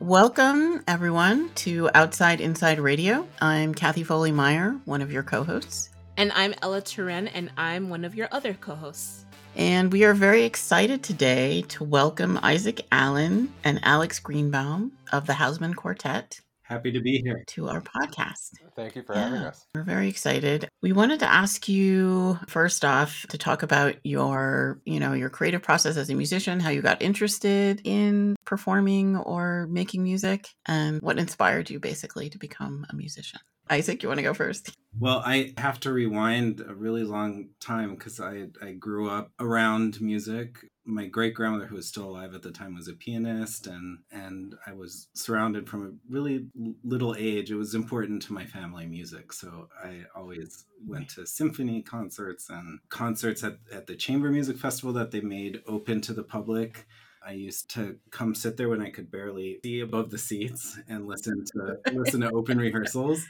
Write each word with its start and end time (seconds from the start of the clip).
Welcome, 0.00 0.82
everyone, 0.88 1.50
to 1.56 1.90
Outside 1.94 2.40
Inside 2.40 2.80
Radio. 2.80 3.28
I'm 3.40 3.74
Kathy 3.74 4.02
Foley 4.02 4.32
Meyer, 4.32 4.74
one 4.84 5.02
of 5.02 5.12
your 5.12 5.22
co 5.22 5.44
hosts. 5.44 5.90
And 6.16 6.32
I'm 6.32 6.54
Ella 6.62 6.82
Turen, 6.82 7.30
and 7.32 7.50
I'm 7.56 7.88
one 7.88 8.04
of 8.04 8.14
your 8.14 8.28
other 8.32 8.54
co 8.54 8.74
hosts. 8.74 9.24
And 9.54 9.92
we 9.92 10.04
are 10.04 10.14
very 10.14 10.44
excited 10.44 11.02
today 11.02 11.62
to 11.68 11.84
welcome 11.84 12.40
Isaac 12.42 12.86
Allen 12.90 13.52
and 13.64 13.80
Alex 13.82 14.18
Greenbaum 14.18 14.92
of 15.12 15.26
the 15.26 15.34
Hausmann 15.34 15.74
Quartet 15.74 16.40
Happy 16.72 16.90
to 16.90 17.00
be 17.00 17.20
here. 17.22 17.44
to 17.48 17.68
our 17.68 17.82
podcast. 17.82 18.52
Thank 18.74 18.96
you 18.96 19.02
for 19.02 19.14
having 19.14 19.40
us. 19.40 19.66
We're 19.74 19.82
very 19.82 20.08
excited. 20.08 20.70
We 20.80 20.92
wanted 20.92 21.20
to 21.20 21.30
ask 21.30 21.68
you 21.68 22.38
first 22.48 22.82
off 22.82 23.26
to 23.28 23.36
talk 23.36 23.62
about 23.62 23.96
your, 24.04 24.80
you 24.86 24.98
know, 24.98 25.12
your 25.12 25.28
creative 25.28 25.62
process 25.62 25.98
as 25.98 26.08
a 26.08 26.14
musician, 26.14 26.60
how 26.60 26.70
you 26.70 26.80
got 26.80 27.02
interested 27.02 27.82
in 27.84 28.36
performing 28.46 29.18
or 29.18 29.66
making 29.68 30.02
music, 30.02 30.48
and 30.64 31.02
what 31.02 31.18
inspired 31.18 31.68
you 31.68 31.78
basically 31.78 32.30
to 32.30 32.38
become 32.38 32.86
a 32.88 32.96
musician. 32.96 33.40
Isaac, 33.70 34.02
you 34.02 34.08
want 34.08 34.18
to 34.18 34.22
go 34.22 34.34
first? 34.34 34.76
Well, 34.98 35.22
I 35.24 35.54
have 35.56 35.80
to 35.80 35.92
rewind 35.92 36.60
a 36.60 36.74
really 36.74 37.04
long 37.04 37.48
time 37.60 37.94
because 37.94 38.20
I, 38.20 38.48
I 38.60 38.72
grew 38.72 39.08
up 39.08 39.30
around 39.40 40.00
music. 40.02 40.58
My 40.84 41.06
great 41.06 41.32
grandmother, 41.32 41.66
who 41.66 41.76
was 41.76 41.88
still 41.88 42.04
alive 42.04 42.34
at 42.34 42.42
the 42.42 42.50
time, 42.50 42.74
was 42.74 42.88
a 42.88 42.92
pianist, 42.92 43.66
and 43.66 44.00
and 44.10 44.54
I 44.66 44.74
was 44.74 45.08
surrounded 45.14 45.68
from 45.68 45.86
a 45.86 46.12
really 46.12 46.46
little 46.84 47.16
age. 47.18 47.50
It 47.50 47.56
was 47.56 47.74
important 47.74 48.20
to 48.22 48.34
my 48.34 48.44
family 48.44 48.84
music, 48.84 49.32
so 49.32 49.68
I 49.82 50.02
always 50.14 50.66
went 50.86 51.08
to 51.10 51.26
symphony 51.26 51.80
concerts 51.82 52.50
and 52.50 52.80
concerts 52.90 53.42
at, 53.44 53.58
at 53.72 53.86
the 53.86 53.94
Chamber 53.94 54.30
Music 54.30 54.58
Festival 54.58 54.92
that 54.94 55.12
they 55.12 55.20
made 55.20 55.62
open 55.66 56.00
to 56.02 56.12
the 56.12 56.24
public. 56.24 56.86
I 57.24 57.32
used 57.32 57.70
to 57.70 57.96
come 58.10 58.34
sit 58.34 58.56
there 58.56 58.68
when 58.68 58.82
I 58.82 58.90
could 58.90 59.10
barely 59.10 59.60
see 59.64 59.80
above 59.80 60.10
the 60.10 60.18
seats 60.18 60.78
and 60.88 61.06
listen 61.06 61.44
to 61.54 61.78
listen 61.92 62.20
to 62.20 62.30
open 62.32 62.58
rehearsals. 62.66 63.24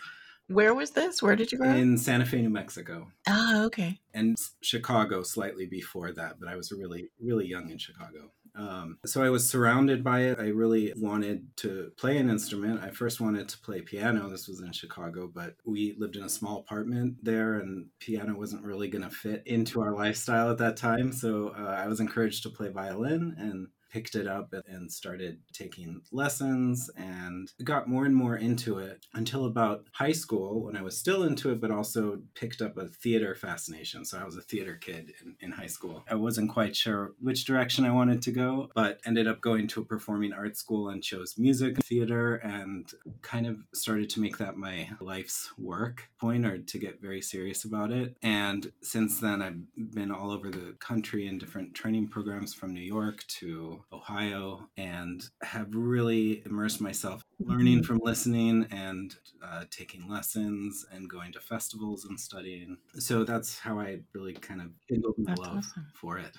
Where 0.53 0.75
was 0.75 0.91
this? 0.91 1.23
Where 1.23 1.37
did 1.37 1.51
you 1.53 1.59
grow 1.59 1.71
up? 1.71 1.77
in 1.77 1.97
Santa 1.99 2.27
Fe, 2.27 2.43
New 2.43 2.51
Mexico, 2.51 3.09
Ah, 3.27 3.65
okay. 3.65 4.01
and 4.15 4.37
Chicago 4.61 5.23
slightly 5.23 5.67
before 5.67 6.13
that, 6.13 6.39
but 6.41 6.49
I 6.49 6.57
was 6.57 6.73
really, 6.73 7.09
really 7.21 7.47
young 7.47 7.71
in 7.71 7.79
Chicago. 7.79 8.31
Um, 8.55 8.99
so 9.07 9.23
I 9.23 9.31
was 9.31 9.49
surrounded 9.49 10.05
by 10.05 10.21
it. 10.25 10.39
I 10.39 10.49
really 10.49 10.93
wanted 10.97 11.47
to 11.59 11.91
play 11.97 12.19
an 12.19 12.29
instrument. 12.29 12.83
I 12.83 12.91
first 12.91 13.19
wanted 13.19 13.49
to 13.49 13.59
play 13.61 13.81
piano. 13.81 14.29
This 14.29 14.47
was 14.47 14.61
in 14.61 14.73
Chicago, 14.73 15.31
but 15.35 15.55
we 15.65 15.97
lived 15.99 16.17
in 16.17 16.23
a 16.25 16.29
small 16.29 16.59
apartment 16.59 17.17
there, 17.23 17.55
and 17.61 17.87
piano 17.99 18.37
wasn't 18.37 18.63
really 18.63 18.89
going 18.89 19.05
to 19.05 19.11
fit 19.11 19.43
into 19.47 19.81
our 19.81 19.95
lifestyle 19.95 20.51
at 20.51 20.59
that 20.59 20.77
time. 20.77 21.13
So 21.13 21.55
uh, 21.59 21.63
I 21.63 21.87
was 21.87 22.01
encouraged 22.01 22.43
to 22.43 22.51
play 22.51 22.69
violin 22.69 23.35
and 23.39 23.69
picked 23.93 24.15
it 24.15 24.27
up 24.27 24.55
and 24.67 24.91
started 24.91 25.39
taking 25.53 26.01
lessons 26.11 26.91
and 26.97 27.53
got 27.63 27.89
more 27.89 28.07
and 28.07 28.17
more 28.17 28.37
into 28.37 28.79
it 28.79 29.05
until 29.15 29.45
about 29.45 29.85
high 29.93 30.13
school 30.13 30.65
when 30.65 30.77
I 30.77 30.83
was 30.83 30.97
still 30.97 31.23
into 31.25 31.51
it, 31.51 31.61
but 31.61 31.71
also 31.71 32.21
picked 32.35 32.63
up 32.63 32.77
a 32.79 32.89
theater 32.89 33.35
fascination. 33.35 34.05
So 34.05 34.19
I 34.19 34.25
was 34.25 34.37
a 34.37 34.43
theater 34.43 34.77
kid 34.81 35.13
in, 35.23 35.37
in 35.41 35.53
high 35.53 35.67
school. 35.67 36.05
I 36.09 36.15
wasn't 36.15 36.51
quite 36.51 36.75
sure 36.75 37.13
which 37.21 37.45
direction 37.45 37.85
I 37.85 37.93
wanted 37.93 38.23
to 38.23 38.33
go, 38.33 38.71
but 38.75 39.01
ended 39.05 39.29
up 39.29 39.41
going 39.41 39.69
to 39.69 39.83
a 39.83 39.85
performing 39.85 40.33
arts 40.33 40.61
school 40.61 40.89
and 40.89 41.03
chose 41.03 41.37
music 41.37 41.77
theater 41.85 42.37
and 42.37 42.91
kind 43.21 43.47
of 43.47 43.59
started 43.75 44.09
to 44.11 44.21
make 44.21 44.39
that 44.39 44.57
my 44.57 44.89
life's 45.01 45.51
work 45.59 46.09
point 46.21 46.47
or 46.47 46.59
to 46.59 46.79
get 46.79 47.03
very 47.03 47.21
serious 47.21 47.65
about 47.65 47.91
it. 47.91 48.17
And 48.23 48.73
since 48.81 49.21
then, 49.21 49.43
I've 49.43 49.93
been 49.95 50.11
all 50.11 50.31
over 50.31 50.51
the 50.51 50.77
country 50.79 51.27
in 51.27 51.39
different 51.39 51.75
training 51.75 52.09
programs 52.09 52.55
from 52.55 52.73
New 52.73 52.81
York 52.81 53.25
to 53.41 53.82
Ohio 53.93 54.69
and 54.77 55.23
have 55.43 55.75
really 55.75 56.43
immersed 56.47 56.81
myself 56.81 57.23
learning 57.41 57.83
from 57.83 58.01
listening 58.03 58.67
and 58.71 59.17
uh, 59.43 59.65
taking 59.71 60.09
lessons 60.09 60.85
and 60.93 61.09
going 61.09 61.33
to 61.33 61.41
festivals 61.41 62.05
and 62.05 62.19
studying. 62.19 62.77
So 62.95 63.25
that's 63.25 63.59
how 63.59 63.79
I 63.79 64.01
really 64.15 64.35
kind 64.35 64.61
of 64.61 64.73
kindled 64.89 65.17
my 65.19 65.35
That's 65.35 65.41
love 65.41 65.59
awesome. 65.59 65.87
for 65.95 66.19
it. 66.19 66.37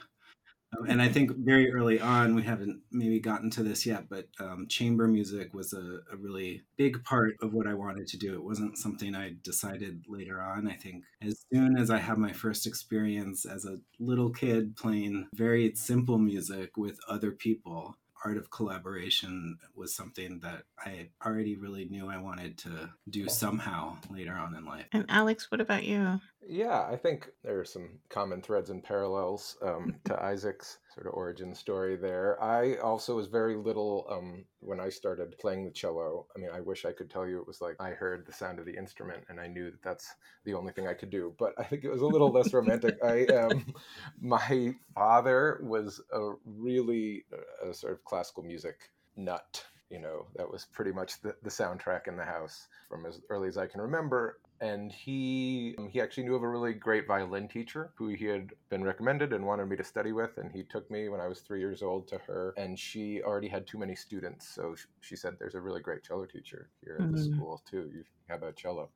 Um, 0.77 0.89
and 0.89 1.01
I 1.01 1.09
think 1.09 1.31
very 1.37 1.71
early 1.71 1.99
on, 1.99 2.35
we 2.35 2.43
haven't 2.43 2.81
maybe 2.91 3.19
gotten 3.19 3.49
to 3.51 3.63
this 3.63 3.85
yet, 3.85 4.09
but 4.09 4.27
um, 4.39 4.67
chamber 4.67 5.07
music 5.07 5.53
was 5.53 5.73
a, 5.73 5.99
a 6.11 6.17
really 6.17 6.61
big 6.77 7.03
part 7.03 7.35
of 7.41 7.53
what 7.53 7.67
I 7.67 7.73
wanted 7.73 8.07
to 8.07 8.17
do. 8.17 8.33
It 8.33 8.43
wasn't 8.43 8.77
something 8.77 9.15
I 9.15 9.35
decided 9.43 10.05
later 10.07 10.41
on. 10.41 10.67
I 10.67 10.75
think 10.75 11.03
as 11.21 11.45
soon 11.53 11.77
as 11.77 11.89
I 11.89 11.99
had 11.99 12.17
my 12.17 12.31
first 12.31 12.65
experience 12.65 13.45
as 13.45 13.65
a 13.65 13.79
little 13.99 14.29
kid 14.29 14.75
playing 14.75 15.27
very 15.33 15.73
simple 15.75 16.17
music 16.17 16.77
with 16.77 16.99
other 17.07 17.31
people, 17.31 17.97
art 18.25 18.37
of 18.37 18.49
collaboration 18.49 19.57
was 19.75 19.93
something 19.93 20.39
that 20.39 20.63
I 20.79 21.09
already 21.25 21.55
really 21.55 21.85
knew 21.85 22.09
I 22.09 22.17
wanted 22.17 22.57
to 22.59 22.89
do 23.09 23.27
somehow 23.27 23.97
later 24.09 24.33
on 24.33 24.55
in 24.55 24.65
life. 24.65 24.85
And 24.91 25.05
Alex, 25.09 25.51
what 25.51 25.61
about 25.61 25.83
you? 25.83 26.21
Yeah, 26.47 26.85
I 26.89 26.97
think 26.97 27.29
there 27.43 27.59
are 27.59 27.65
some 27.65 27.99
common 28.09 28.41
threads 28.41 28.69
and 28.69 28.83
parallels 28.83 29.57
um, 29.61 29.95
to 30.05 30.21
Isaac's 30.21 30.79
sort 30.93 31.07
of 31.07 31.13
origin 31.13 31.55
story 31.55 31.95
there. 31.95 32.41
I 32.43 32.75
also 32.75 33.15
was 33.15 33.27
very 33.27 33.55
little 33.55 34.05
um, 34.09 34.45
when 34.59 34.79
I 34.79 34.89
started 34.89 35.37
playing 35.39 35.63
the 35.63 35.71
cello. 35.71 36.27
I 36.35 36.39
mean, 36.39 36.49
I 36.53 36.59
wish 36.59 36.85
I 36.85 36.91
could 36.91 37.09
tell 37.09 37.27
you 37.27 37.39
it 37.39 37.47
was 37.47 37.61
like 37.61 37.75
I 37.79 37.91
heard 37.91 38.25
the 38.25 38.33
sound 38.33 38.59
of 38.59 38.65
the 38.65 38.75
instrument 38.75 39.23
and 39.29 39.39
I 39.39 39.47
knew 39.47 39.71
that 39.71 39.81
that's 39.81 40.13
the 40.45 40.53
only 40.53 40.73
thing 40.73 40.87
I 40.87 40.93
could 40.93 41.09
do. 41.09 41.33
But 41.37 41.53
I 41.57 41.63
think 41.63 41.83
it 41.83 41.91
was 41.91 42.01
a 42.01 42.07
little 42.07 42.31
less 42.31 42.53
romantic. 42.53 42.97
I 43.03 43.25
um, 43.25 43.73
my 44.21 44.75
father 44.93 45.59
was 45.63 46.01
a 46.11 46.33
really 46.45 47.25
uh, 47.33 47.69
a 47.69 47.73
sort 47.73 47.93
of 47.93 48.03
classical 48.03 48.43
music 48.43 48.91
nut. 49.15 49.63
You 49.89 49.99
know, 49.99 50.25
that 50.35 50.49
was 50.49 50.65
pretty 50.65 50.91
much 50.91 51.21
the, 51.21 51.35
the 51.43 51.51
soundtrack 51.51 52.07
in 52.07 52.17
the 52.17 52.25
house 52.25 52.67
from 52.89 53.05
as 53.05 53.21
early 53.29 53.47
as 53.47 53.57
I 53.57 53.67
can 53.67 53.79
remember 53.79 54.39
and 54.63 54.91
he 54.93 55.75
he 55.91 55.99
actually 56.01 56.23
knew 56.23 56.35
of 56.35 56.43
a 56.43 56.47
really 56.49 56.73
great 56.73 57.05
violin 57.05 57.47
teacher 57.49 57.91
who 57.97 58.07
he 58.07 58.25
had 58.25 58.51
been 58.69 58.83
recommended 58.83 59.33
and 59.33 59.45
wanted 59.45 59.65
me 59.67 59.75
to 59.75 59.83
study 59.83 60.13
with 60.13 60.37
and 60.37 60.51
he 60.53 60.63
took 60.63 60.89
me 60.89 61.09
when 61.09 61.19
i 61.19 61.27
was 61.27 61.41
three 61.41 61.59
years 61.59 61.83
old 61.83 62.07
to 62.07 62.17
her 62.19 62.53
and 62.57 62.79
she 62.79 63.21
already 63.23 63.49
had 63.49 63.67
too 63.67 63.77
many 63.77 63.95
students 63.95 64.47
so 64.47 64.73
she 65.01 65.15
said 65.15 65.35
there's 65.39 65.55
a 65.55 65.61
really 65.61 65.81
great 65.81 66.03
cello 66.03 66.25
teacher 66.25 66.69
here 66.81 67.01
at 67.03 67.11
the 67.11 67.17
Mhm. 67.17 67.27
school 67.27 67.61
too. 67.69 67.89
You 67.93 68.03
have 68.29 68.43
a 68.43 68.53
cello. 68.53 68.89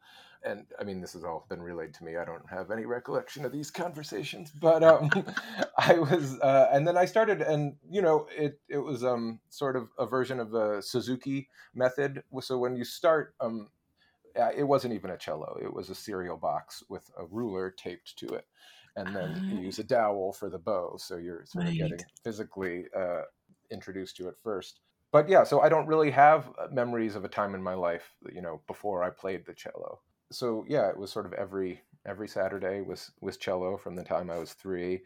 And 0.44 0.66
i 0.80 0.84
mean 0.86 1.02
this 1.02 1.14
has 1.14 1.24
all 1.26 1.46
been 1.50 1.62
relayed 1.62 1.94
to 1.96 2.04
me. 2.04 2.16
I 2.16 2.26
don't 2.26 2.50
have 2.50 2.72
any 2.72 2.86
recollection 2.86 3.44
of 3.46 3.52
these 3.52 3.70
conversations 3.72 4.52
but 4.52 4.84
um 4.84 5.10
i 5.78 5.94
was 6.00 6.40
uh, 6.42 6.70
and 6.72 6.88
then 6.88 6.98
i 6.98 7.06
started 7.06 7.42
and 7.42 7.76
you 7.90 8.02
know 8.02 8.28
it 8.36 8.60
it 8.70 8.78
was 8.80 9.04
um 9.04 9.40
sort 9.50 9.76
of 9.76 9.90
a 10.00 10.06
version 10.06 10.40
of 10.40 10.52
the 10.52 10.82
suzuki 10.82 11.50
method. 11.74 12.24
So 12.42 12.58
when 12.58 12.76
you 12.76 12.86
start 12.86 13.36
um 13.42 13.70
uh, 14.38 14.52
it 14.56 14.64
wasn't 14.64 14.94
even 14.94 15.12
a 15.12 15.18
cello. 15.18 15.58
It 15.62 15.74
was 15.74 15.90
a 15.90 15.96
cereal 15.96 16.38
box 16.38 16.84
with 16.90 17.10
a 17.18 17.26
ruler 17.26 17.72
taped 17.72 18.18
to 18.20 18.28
it, 18.36 18.46
and 18.96 19.16
then 19.16 19.42
you 19.50 19.58
Ah. 19.58 19.62
use 19.62 19.80
a 19.80 19.84
dowel 19.84 20.34
for 20.34 20.50
the 20.50 20.60
bow. 20.60 20.98
So 20.98 21.18
you're 21.18 21.46
sort 21.46 21.68
of 21.68 21.78
getting 21.78 22.06
physically 22.24 22.86
uh, 22.96 23.24
introduced 23.72 24.18
to 24.18 24.28
it 24.30 24.36
first. 24.44 24.82
But 25.12 25.30
yeah, 25.30 25.44
so 25.44 25.62
I 25.62 25.70
don't 25.70 25.88
really 25.88 26.12
have 26.12 26.50
uh, 26.60 26.68
memories 26.72 27.16
of 27.16 27.24
a 27.26 27.30
time 27.30 27.56
in 27.56 27.64
my 27.64 27.74
life, 27.74 28.16
you 28.32 28.42
know, 28.42 28.62
before 28.68 29.04
I 29.04 29.10
played 29.10 29.46
the 29.46 29.54
cello. 29.54 30.02
So 30.32 30.66
yeah, 30.68 30.90
it 30.90 30.98
was 30.98 31.12
sort 31.12 31.26
of 31.26 31.34
every 31.34 31.82
every 32.06 32.28
Saturday 32.28 32.82
was 32.82 33.12
was 33.22 33.38
cello 33.38 33.78
from 33.78 33.96
the 33.96 34.04
time 34.04 34.30
I 34.30 34.38
was 34.38 34.54
three. 34.54 35.04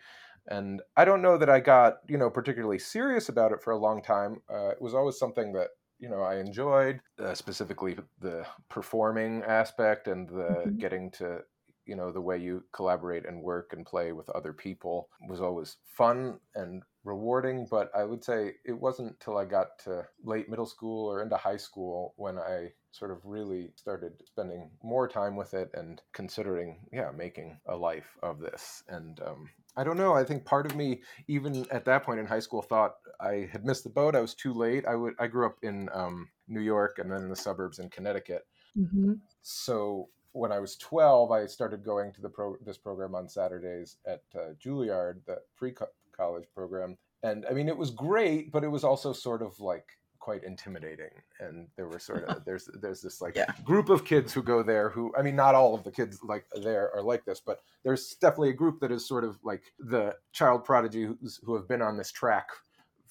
And 0.48 0.82
I 0.98 1.06
don't 1.06 1.22
know 1.22 1.38
that 1.38 1.50
I 1.50 1.60
got, 1.60 1.98
you 2.08 2.18
know, 2.18 2.30
particularly 2.30 2.80
serious 2.80 3.30
about 3.30 3.52
it 3.52 3.62
for 3.62 3.72
a 3.72 3.78
long 3.78 4.02
time. 4.02 4.42
Uh, 4.50 4.70
it 4.70 4.82
was 4.82 4.96
always 4.96 5.20
something 5.20 5.54
that 5.54 5.70
you 6.02 6.10
know 6.10 6.22
I 6.22 6.38
enjoyed, 6.40 7.02
uh, 7.20 7.36
specifically 7.36 7.98
the 8.20 8.46
performing 8.70 9.44
aspect 9.44 10.08
and 10.10 10.28
the 10.30 10.74
Mhm. 10.74 10.80
getting 10.80 11.12
to 11.12 11.44
you 11.86 11.96
know 11.96 12.12
the 12.12 12.22
way 12.22 12.38
you 12.38 12.64
collaborate 12.74 13.26
and 13.26 13.42
work 13.44 13.74
and 13.74 13.86
play 13.86 14.12
with 14.12 14.30
other 14.30 14.54
people 14.54 15.10
was 15.28 15.42
always 15.42 15.78
fun 15.86 16.40
and 16.56 16.84
rewarding 17.04 17.66
but 17.70 17.90
i 17.96 18.04
would 18.04 18.24
say 18.24 18.54
it 18.66 18.74
wasn't 18.80 19.20
till 19.20 19.38
i 19.38 19.44
got 19.46 19.80
to 19.80 20.08
late 20.24 20.48
middle 20.50 20.68
school 20.68 21.12
or 21.12 21.24
into 21.24 21.36
high 21.38 21.58
school 21.58 22.14
when 22.18 22.38
i 22.38 22.72
sort 22.92 23.10
of 23.10 23.26
really 23.26 23.72
started 23.76 24.14
spending 24.26 24.70
more 24.84 25.08
time 25.08 25.36
with 25.36 25.56
it 25.56 25.72
and 25.74 26.04
considering 26.14 26.88
yeah 26.94 27.10
making 27.12 27.60
a 27.68 27.76
life 27.76 28.16
of 28.22 28.40
this 28.40 28.84
and 28.90 29.20
um, 29.22 29.50
i 29.76 29.84
don't 29.84 29.98
know 29.98 30.14
i 30.14 30.24
think 30.24 30.46
part 30.46 30.68
of 30.68 30.76
me 30.76 31.02
even 31.28 31.66
at 31.72 31.86
that 31.86 32.04
point 32.04 32.20
in 32.20 32.28
high 32.28 32.40
school 32.40 32.62
thought 32.62 32.98
i 33.22 33.48
had 33.52 33.64
missed 33.66 33.84
the 33.84 33.90
boat 33.90 34.16
i 34.16 34.20
was 34.22 34.34
too 34.36 34.54
late 34.54 34.86
i 34.88 34.96
would 34.96 35.14
i 35.20 35.28
grew 35.28 35.46
up 35.46 35.58
in 35.64 35.88
um, 35.94 36.28
new 36.48 36.62
york 36.62 36.98
and 37.00 37.12
then 37.12 37.22
in 37.22 37.30
the 37.30 37.36
suburbs 37.36 37.80
in 37.80 37.90
connecticut 37.90 38.46
Mhm. 38.78 39.20
so 39.42 40.08
when 40.34 40.54
I 40.54 40.60
was 40.60 40.78
12, 40.78 41.30
I 41.30 41.46
started 41.46 41.84
going 41.84 42.14
to 42.14 42.22
the 42.22 42.30
pro- 42.30 42.56
this 42.66 42.78
program 42.78 43.16
on 43.16 43.28
Saturdays 43.28 43.98
at 44.08 44.22
uh, 44.34 44.54
Juilliard, 44.64 45.20
the 45.26 45.42
pre 45.58 45.76
college 46.16 46.46
program. 46.56 46.98
And 47.24 47.46
I 47.50 47.52
mean, 47.52 47.68
it 47.68 47.76
was 47.76 47.92
great, 47.92 48.50
but 48.50 48.64
it 48.64 48.70
was 48.70 48.86
also 48.86 49.12
sort 49.12 49.42
of 49.42 49.60
like 49.60 49.86
quite 50.20 50.46
intimidating. 50.46 51.10
And 51.42 51.68
there 51.76 51.90
were 51.90 52.00
sort 52.00 52.24
of 52.30 52.46
there's 52.46 52.70
there's 52.82 53.02
this 53.02 53.20
like 53.20 53.36
Yeah. 53.36 53.52
group 53.66 53.90
of 53.90 54.06
kids 54.06 54.32
who 54.32 54.42
go 54.42 54.64
there 54.64 54.90
who 54.90 55.14
I 55.18 55.22
mean, 55.22 55.36
not 55.36 55.54
all 55.54 55.76
of 55.76 55.84
the 55.84 55.92
kids 55.92 56.20
like 56.24 56.46
there 56.62 56.96
are 56.96 57.02
like 57.04 57.26
this, 57.26 57.42
but 57.42 57.60
there's 57.84 58.16
definitely 58.22 58.52
a 58.52 58.54
group 58.54 58.80
that 58.80 58.92
is 58.94 59.06
sort 59.06 59.26
of 59.26 59.38
like 59.44 59.64
the 59.80 60.16
child 60.32 60.64
prodigy 60.64 61.04
who's, 61.04 61.42
who 61.44 61.56
have 61.56 61.68
been 61.68 61.82
on 61.82 61.98
this 61.98 62.10
track 62.14 62.48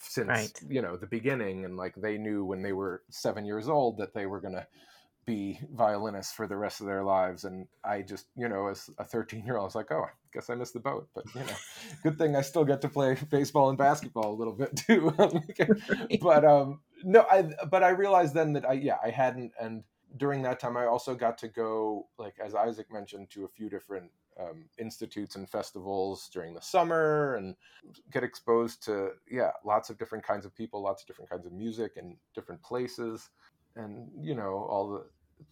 since 0.00 0.28
Right. 0.28 0.62
you 0.68 0.82
know 0.82 0.96
the 0.96 1.06
beginning 1.06 1.64
and 1.64 1.76
like 1.76 1.94
they 1.96 2.18
knew 2.18 2.44
when 2.44 2.62
they 2.62 2.72
were 2.72 3.02
seven 3.10 3.44
years 3.44 3.68
old 3.68 3.98
that 3.98 4.14
they 4.14 4.26
were 4.26 4.40
going 4.40 4.54
to 4.54 4.66
be 5.26 5.60
violinists 5.74 6.32
for 6.32 6.46
the 6.46 6.56
rest 6.56 6.80
of 6.80 6.86
their 6.86 7.04
lives 7.04 7.44
and 7.44 7.66
i 7.84 8.00
just 8.00 8.26
you 8.36 8.48
know 8.48 8.68
as 8.68 8.88
a 8.98 9.04
13 9.04 9.44
year 9.44 9.56
old 9.56 9.64
i 9.64 9.66
was 9.66 9.74
like 9.74 9.92
oh 9.92 10.02
i 10.02 10.08
guess 10.32 10.48
i 10.48 10.54
missed 10.54 10.72
the 10.72 10.80
boat 10.80 11.06
but 11.14 11.24
you 11.34 11.42
know 11.42 11.56
good 12.02 12.16
thing 12.18 12.34
i 12.34 12.40
still 12.40 12.64
get 12.64 12.80
to 12.80 12.88
play 12.88 13.16
baseball 13.30 13.68
and 13.68 13.76
basketball 13.78 14.32
a 14.32 14.38
little 14.38 14.54
bit 14.54 14.74
too 14.86 15.14
but 16.22 16.44
um 16.44 16.80
no 17.04 17.26
i 17.30 17.42
but 17.70 17.82
i 17.82 17.90
realized 17.90 18.34
then 18.34 18.54
that 18.54 18.68
i 18.68 18.72
yeah 18.72 18.96
i 19.04 19.10
hadn't 19.10 19.52
and 19.60 19.84
during 20.16 20.42
that 20.42 20.58
time 20.58 20.76
i 20.76 20.86
also 20.86 21.14
got 21.14 21.36
to 21.38 21.48
go 21.48 22.08
like 22.18 22.34
as 22.44 22.54
isaac 22.54 22.90
mentioned 22.90 23.28
to 23.30 23.44
a 23.44 23.48
few 23.48 23.68
different 23.68 24.10
um, 24.40 24.64
institutes 24.78 25.36
and 25.36 25.48
festivals 25.48 26.30
during 26.32 26.54
the 26.54 26.60
summer 26.62 27.34
and 27.36 27.54
get 28.12 28.24
exposed 28.24 28.82
to 28.84 29.10
yeah 29.30 29.50
lots 29.64 29.90
of 29.90 29.98
different 29.98 30.24
kinds 30.24 30.46
of 30.46 30.54
people 30.54 30.82
lots 30.82 31.02
of 31.02 31.06
different 31.06 31.30
kinds 31.30 31.46
of 31.46 31.52
music 31.52 31.92
and 31.96 32.16
different 32.34 32.62
places. 32.62 33.28
And 33.76 34.10
you 34.20 34.34
know 34.34 34.66
all 34.68 34.90
the 34.90 35.04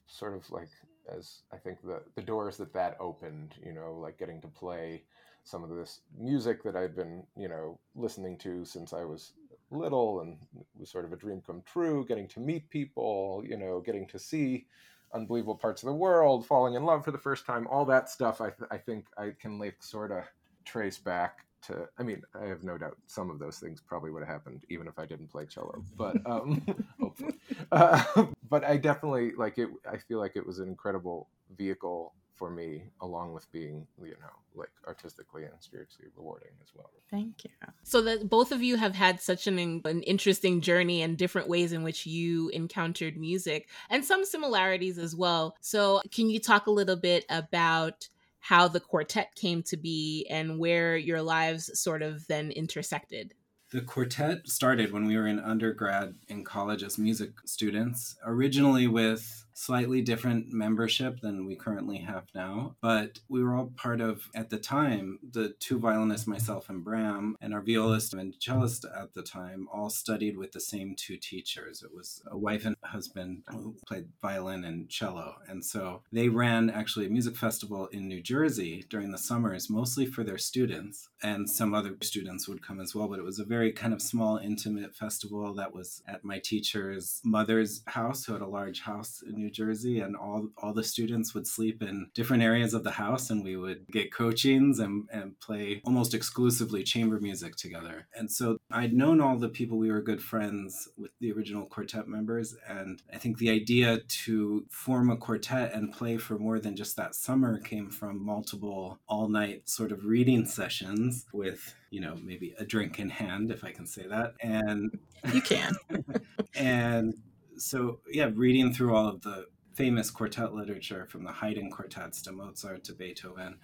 sort 0.06 0.34
of 0.34 0.50
like 0.50 0.68
as 1.14 1.42
i 1.52 1.56
think 1.56 1.80
the 1.82 2.02
the 2.14 2.22
doors 2.22 2.56
that 2.56 2.72
that 2.72 2.96
opened 3.00 3.54
you 3.64 3.72
know 3.72 3.98
like 4.00 4.18
getting 4.18 4.40
to 4.40 4.48
play 4.48 5.02
some 5.44 5.64
of 5.64 5.70
this 5.70 6.00
music 6.18 6.62
that 6.62 6.76
i've 6.76 6.94
been 6.96 7.22
you 7.36 7.48
know 7.48 7.78
listening 7.94 8.36
to 8.36 8.64
since 8.64 8.92
i 8.92 9.04
was 9.04 9.32
little 9.70 10.20
and 10.20 10.38
was 10.78 10.90
sort 10.90 11.04
of 11.04 11.12
a 11.12 11.16
dream 11.16 11.42
come 11.46 11.62
true 11.66 12.04
getting 12.06 12.28
to 12.28 12.40
meet 12.40 12.68
people 12.70 13.42
you 13.46 13.56
know 13.56 13.80
getting 13.80 14.06
to 14.06 14.18
see 14.18 14.66
unbelievable 15.14 15.54
parts 15.54 15.82
of 15.82 15.86
the 15.86 15.94
world 15.94 16.46
falling 16.46 16.74
in 16.74 16.84
love 16.84 17.04
for 17.04 17.10
the 17.10 17.18
first 17.18 17.46
time 17.46 17.66
all 17.68 17.84
that 17.84 18.08
stuff 18.08 18.40
i, 18.40 18.50
th- 18.50 18.68
I 18.70 18.78
think 18.78 19.06
i 19.16 19.32
can 19.40 19.58
like 19.58 19.82
sort 19.82 20.12
of 20.12 20.24
trace 20.64 20.98
back 20.98 21.46
to 21.62 21.88
i 21.98 22.02
mean 22.02 22.22
i 22.40 22.44
have 22.44 22.62
no 22.62 22.78
doubt 22.78 22.96
some 23.06 23.30
of 23.30 23.38
those 23.38 23.58
things 23.58 23.80
probably 23.80 24.10
would 24.10 24.22
have 24.22 24.28
happened 24.28 24.64
even 24.68 24.86
if 24.86 24.98
i 24.98 25.06
didn't 25.06 25.28
play 25.28 25.46
cello 25.46 25.82
but 25.96 26.16
um 26.26 26.64
hopefully. 27.00 27.34
Uh, 27.72 28.02
but 28.50 28.64
i 28.64 28.76
definitely 28.76 29.32
like 29.36 29.58
it 29.58 29.68
i 29.90 29.96
feel 29.96 30.18
like 30.18 30.36
it 30.36 30.46
was 30.46 30.58
an 30.58 30.68
incredible 30.68 31.28
vehicle 31.56 32.12
for 32.38 32.50
me 32.50 32.82
along 33.00 33.32
with 33.32 33.50
being 33.52 33.86
you 34.02 34.16
know 34.20 34.34
like 34.54 34.70
artistically 34.86 35.44
and 35.44 35.52
spiritually 35.60 36.08
rewarding 36.16 36.52
as 36.62 36.68
well 36.74 36.90
Thank 37.10 37.44
you. 37.44 37.50
So 37.84 38.02
that 38.02 38.28
both 38.28 38.52
of 38.52 38.62
you 38.62 38.76
have 38.76 38.94
had 38.94 39.20
such 39.20 39.46
an, 39.46 39.80
an 39.84 40.02
interesting 40.02 40.60
journey 40.60 41.02
and 41.02 41.16
different 41.16 41.48
ways 41.48 41.72
in 41.72 41.82
which 41.82 42.06
you 42.06 42.50
encountered 42.50 43.16
music 43.16 43.68
and 43.88 44.04
some 44.04 44.24
similarities 44.24 44.98
as 44.98 45.16
well. 45.16 45.56
So 45.60 46.02
can 46.12 46.28
you 46.28 46.38
talk 46.38 46.66
a 46.66 46.70
little 46.70 46.96
bit 46.96 47.24
about 47.30 48.08
how 48.40 48.68
the 48.68 48.80
quartet 48.80 49.34
came 49.34 49.62
to 49.64 49.76
be 49.76 50.26
and 50.30 50.58
where 50.58 50.96
your 50.96 51.22
lives 51.22 51.78
sort 51.80 52.02
of 52.02 52.26
then 52.26 52.50
intersected? 52.50 53.34
The 53.70 53.80
quartet 53.82 54.48
started 54.48 54.92
when 54.92 55.06
we 55.06 55.16
were 55.16 55.26
in 55.26 55.38
undergrad 55.38 56.14
in 56.28 56.44
college 56.44 56.82
as 56.82 56.98
music 56.98 57.32
students, 57.44 58.16
originally 58.24 58.86
with 58.86 59.46
slightly 59.58 60.00
different 60.00 60.52
membership 60.52 61.20
than 61.20 61.44
we 61.44 61.56
currently 61.56 61.98
have 61.98 62.24
now. 62.32 62.76
But 62.80 63.18
we 63.28 63.42
were 63.42 63.56
all 63.56 63.72
part 63.76 64.00
of, 64.00 64.28
at 64.34 64.50
the 64.50 64.58
time, 64.58 65.18
the 65.32 65.54
two 65.58 65.80
violinists, 65.80 66.28
myself 66.28 66.68
and 66.68 66.84
Bram, 66.84 67.36
and 67.40 67.52
our 67.52 67.60
violist 67.60 68.14
and 68.14 68.34
cellist 68.38 68.84
at 68.84 69.14
the 69.14 69.22
time, 69.22 69.68
all 69.72 69.90
studied 69.90 70.36
with 70.36 70.52
the 70.52 70.60
same 70.60 70.94
two 70.94 71.16
teachers. 71.16 71.82
It 71.82 71.92
was 71.92 72.22
a 72.30 72.38
wife 72.38 72.64
and 72.64 72.76
husband 72.84 73.42
who 73.48 73.74
played 73.86 74.06
violin 74.22 74.64
and 74.64 74.88
cello. 74.88 75.36
And 75.48 75.64
so 75.64 76.02
they 76.12 76.28
ran 76.28 76.70
actually 76.70 77.06
a 77.06 77.10
music 77.10 77.36
festival 77.36 77.88
in 77.88 78.06
New 78.06 78.22
Jersey 78.22 78.84
during 78.88 79.10
the 79.10 79.18
summers, 79.18 79.68
mostly 79.68 80.06
for 80.06 80.22
their 80.22 80.38
students. 80.38 81.08
And 81.20 81.50
some 81.50 81.74
other 81.74 81.96
students 82.02 82.46
would 82.46 82.64
come 82.64 82.80
as 82.80 82.94
well. 82.94 83.08
But 83.08 83.18
it 83.18 83.24
was 83.24 83.40
a 83.40 83.44
very 83.44 83.72
kind 83.72 83.92
of 83.92 84.00
small, 84.00 84.36
intimate 84.36 84.94
festival 84.94 85.52
that 85.54 85.74
was 85.74 86.00
at 86.06 86.24
my 86.24 86.38
teacher's 86.38 87.20
mother's 87.24 87.82
house, 87.86 88.24
who 88.24 88.34
had 88.34 88.42
a 88.42 88.46
large 88.46 88.82
house 88.82 89.20
in 89.26 89.34
New 89.34 89.47
Jersey, 89.52 90.00
and 90.00 90.16
all 90.16 90.48
all 90.58 90.72
the 90.72 90.84
students 90.84 91.34
would 91.34 91.46
sleep 91.46 91.82
in 91.82 92.10
different 92.14 92.42
areas 92.42 92.74
of 92.74 92.84
the 92.84 92.92
house, 92.92 93.30
and 93.30 93.44
we 93.44 93.56
would 93.56 93.86
get 93.90 94.12
coachings 94.12 94.78
and, 94.78 95.08
and 95.12 95.38
play 95.40 95.80
almost 95.84 96.14
exclusively 96.14 96.82
chamber 96.82 97.20
music 97.20 97.56
together. 97.56 98.06
And 98.14 98.30
so 98.30 98.58
I'd 98.70 98.92
known 98.92 99.20
all 99.20 99.36
the 99.36 99.48
people. 99.48 99.78
We 99.78 99.90
were 99.90 100.02
good 100.02 100.22
friends 100.22 100.88
with 100.96 101.10
the 101.20 101.32
original 101.32 101.66
quartet 101.66 102.08
members, 102.08 102.56
and 102.68 103.02
I 103.12 103.18
think 103.18 103.38
the 103.38 103.50
idea 103.50 103.98
to 103.98 104.66
form 104.70 105.10
a 105.10 105.16
quartet 105.16 105.74
and 105.74 105.92
play 105.92 106.16
for 106.16 106.38
more 106.38 106.58
than 106.58 106.76
just 106.76 106.96
that 106.96 107.14
summer 107.14 107.58
came 107.58 107.90
from 107.90 108.24
multiple 108.24 108.98
all 109.08 109.28
night 109.28 109.68
sort 109.68 109.92
of 109.92 110.04
reading 110.04 110.46
sessions 110.46 111.26
with 111.32 111.74
you 111.90 112.00
know 112.00 112.16
maybe 112.22 112.54
a 112.58 112.64
drink 112.64 112.98
in 112.98 113.08
hand 113.08 113.50
if 113.50 113.64
i 113.64 113.70
can 113.70 113.86
say 113.86 114.06
that 114.06 114.34
and 114.42 114.98
You 115.32 115.40
can. 115.40 115.74
and 116.54 117.14
so 117.58 118.00
yeah 118.10 118.30
reading 118.34 118.72
through 118.72 118.94
all 118.94 119.08
of 119.08 119.22
the 119.22 119.46
famous 119.74 120.10
quartet 120.10 120.54
literature 120.54 121.06
from 121.06 121.24
the 121.24 121.32
haydn 121.32 121.70
quartets 121.70 122.22
to 122.22 122.32
mozart 122.32 122.84
to 122.84 122.92
beethoven 122.92 123.58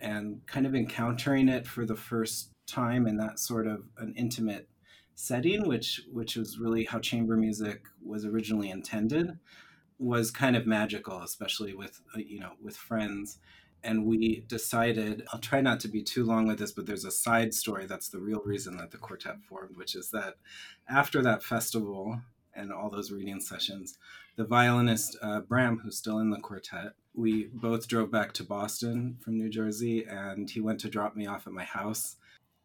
and 0.00 0.40
kind 0.46 0.66
of 0.66 0.74
encountering 0.74 1.48
it 1.48 1.66
for 1.66 1.84
the 1.84 1.96
first 1.96 2.50
time 2.66 3.06
in 3.06 3.16
that 3.16 3.38
sort 3.38 3.66
of 3.66 3.84
an 3.98 4.12
intimate 4.16 4.68
setting 5.14 5.66
which 5.66 6.02
which 6.12 6.36
was 6.36 6.58
really 6.58 6.84
how 6.84 6.98
chamber 6.98 7.36
music 7.36 7.82
was 8.04 8.24
originally 8.24 8.70
intended 8.70 9.38
was 9.98 10.30
kind 10.30 10.54
of 10.54 10.66
magical 10.66 11.22
especially 11.22 11.74
with 11.74 12.00
uh, 12.14 12.18
you 12.18 12.38
know 12.38 12.52
with 12.62 12.76
friends. 12.76 13.38
And 13.84 14.06
we 14.06 14.44
decided 14.48 15.22
i'll 15.32 15.38
try 15.38 15.60
not 15.60 15.78
to 15.80 15.88
be 15.88 16.02
too 16.02 16.24
long 16.24 16.46
with 16.48 16.58
this 16.58 16.72
but 16.72 16.86
there's 16.86 17.04
a 17.04 17.12
side 17.12 17.54
story 17.54 17.86
that's 17.86 18.08
the 18.08 18.18
real 18.18 18.42
reason 18.44 18.76
that 18.76 18.90
the 18.90 18.98
quartet 18.98 19.40
formed 19.48 19.76
which 19.76 19.94
is 19.94 20.10
that 20.10 20.34
after 20.88 21.22
that 21.22 21.44
festival 21.44 22.20
and 22.58 22.72
all 22.72 22.90
those 22.90 23.10
reading 23.10 23.40
sessions. 23.40 23.96
The 24.36 24.44
violinist 24.44 25.16
uh, 25.22 25.40
bram 25.40 25.78
who's 25.78 25.96
still 25.96 26.18
in 26.18 26.30
the 26.30 26.40
quartet 26.40 26.92
we 27.18 27.48
both 27.52 27.88
drove 27.88 28.12
back 28.12 28.32
to 28.32 28.44
boston 28.44 29.16
from 29.20 29.36
new 29.36 29.48
jersey 29.48 30.04
and 30.08 30.48
he 30.48 30.60
went 30.60 30.78
to 30.78 30.88
drop 30.88 31.16
me 31.16 31.26
off 31.26 31.48
at 31.48 31.52
my 31.52 31.64
house 31.64 32.14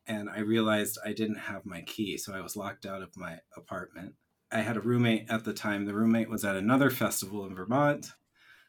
and 0.05 0.29
i 0.29 0.39
realized 0.39 0.99
i 1.03 1.11
didn't 1.11 1.35
have 1.35 1.65
my 1.65 1.81
key 1.81 2.17
so 2.17 2.33
i 2.33 2.39
was 2.39 2.55
locked 2.55 2.85
out 2.85 3.01
of 3.01 3.17
my 3.17 3.39
apartment. 3.57 4.13
I 4.51 4.61
had 4.61 4.77
a 4.77 4.81
roommate 4.81 5.25
at 5.31 5.45
the 5.45 5.53
time. 5.53 5.85
The 5.85 5.95
roommate 5.95 6.29
was 6.29 6.45
at 6.45 6.55
another 6.55 6.91
festival 6.91 7.45
in 7.47 7.55
vermont 7.55 8.11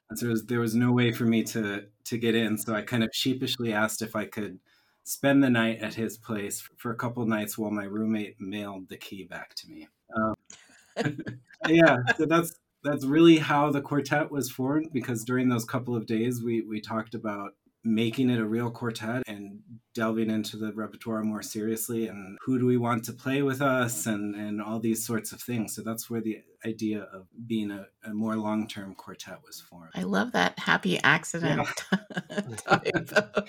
and 0.08 0.18
so 0.18 0.24
there 0.24 0.32
was, 0.32 0.46
there 0.46 0.60
was 0.60 0.74
no 0.74 0.90
way 0.92 1.12
for 1.12 1.24
me 1.24 1.42
to 1.44 1.84
to 2.04 2.18
get 2.18 2.34
in 2.34 2.56
so 2.56 2.74
i 2.74 2.80
kind 2.80 3.04
of 3.04 3.10
sheepishly 3.12 3.72
asked 3.72 4.00
if 4.00 4.16
i 4.16 4.24
could 4.24 4.58
spend 5.04 5.42
the 5.42 5.50
night 5.50 5.80
at 5.80 5.94
his 5.94 6.16
place 6.16 6.66
for 6.78 6.90
a 6.90 6.96
couple 6.96 7.24
nights 7.26 7.58
while 7.58 7.70
my 7.70 7.84
roommate 7.84 8.40
mailed 8.40 8.88
the 8.88 8.96
key 8.96 9.24
back 9.24 9.54
to 9.54 9.68
me. 9.68 9.86
Um, 10.16 10.34
yeah 11.68 11.98
so 12.16 12.26
that's 12.26 12.54
that's 12.82 13.04
really 13.04 13.38
how 13.38 13.70
the 13.70 13.80
quartet 13.80 14.30
was 14.30 14.50
formed 14.50 14.88
because 14.92 15.24
during 15.24 15.48
those 15.48 15.64
couple 15.64 15.96
of 15.96 16.06
days 16.06 16.42
we 16.42 16.62
we 16.62 16.80
talked 16.80 17.14
about 17.14 17.52
making 17.84 18.30
it 18.30 18.38
a 18.38 18.44
real 18.44 18.70
quartet 18.70 19.22
and 19.26 19.60
delving 19.94 20.30
into 20.30 20.56
the 20.56 20.72
repertoire 20.72 21.22
more 21.22 21.42
seriously 21.42 22.08
and 22.08 22.38
who 22.44 22.58
do 22.58 22.66
we 22.66 22.76
want 22.76 23.04
to 23.04 23.12
play 23.12 23.42
with 23.42 23.60
us 23.60 24.06
and 24.06 24.34
and 24.34 24.60
all 24.60 24.80
these 24.80 25.06
sorts 25.06 25.32
of 25.32 25.40
things 25.40 25.74
so 25.74 25.82
that's 25.82 26.08
where 26.08 26.20
the 26.20 26.38
idea 26.64 27.02
of 27.12 27.26
being 27.46 27.70
a, 27.70 27.86
a 28.04 28.14
more 28.14 28.36
long-term 28.36 28.94
quartet 28.94 29.38
was 29.46 29.60
formed 29.60 29.90
I 29.94 30.02
love 30.02 30.32
that 30.32 30.58
happy 30.58 30.98
accident 31.02 31.68
type 32.56 33.12
of, 33.12 33.44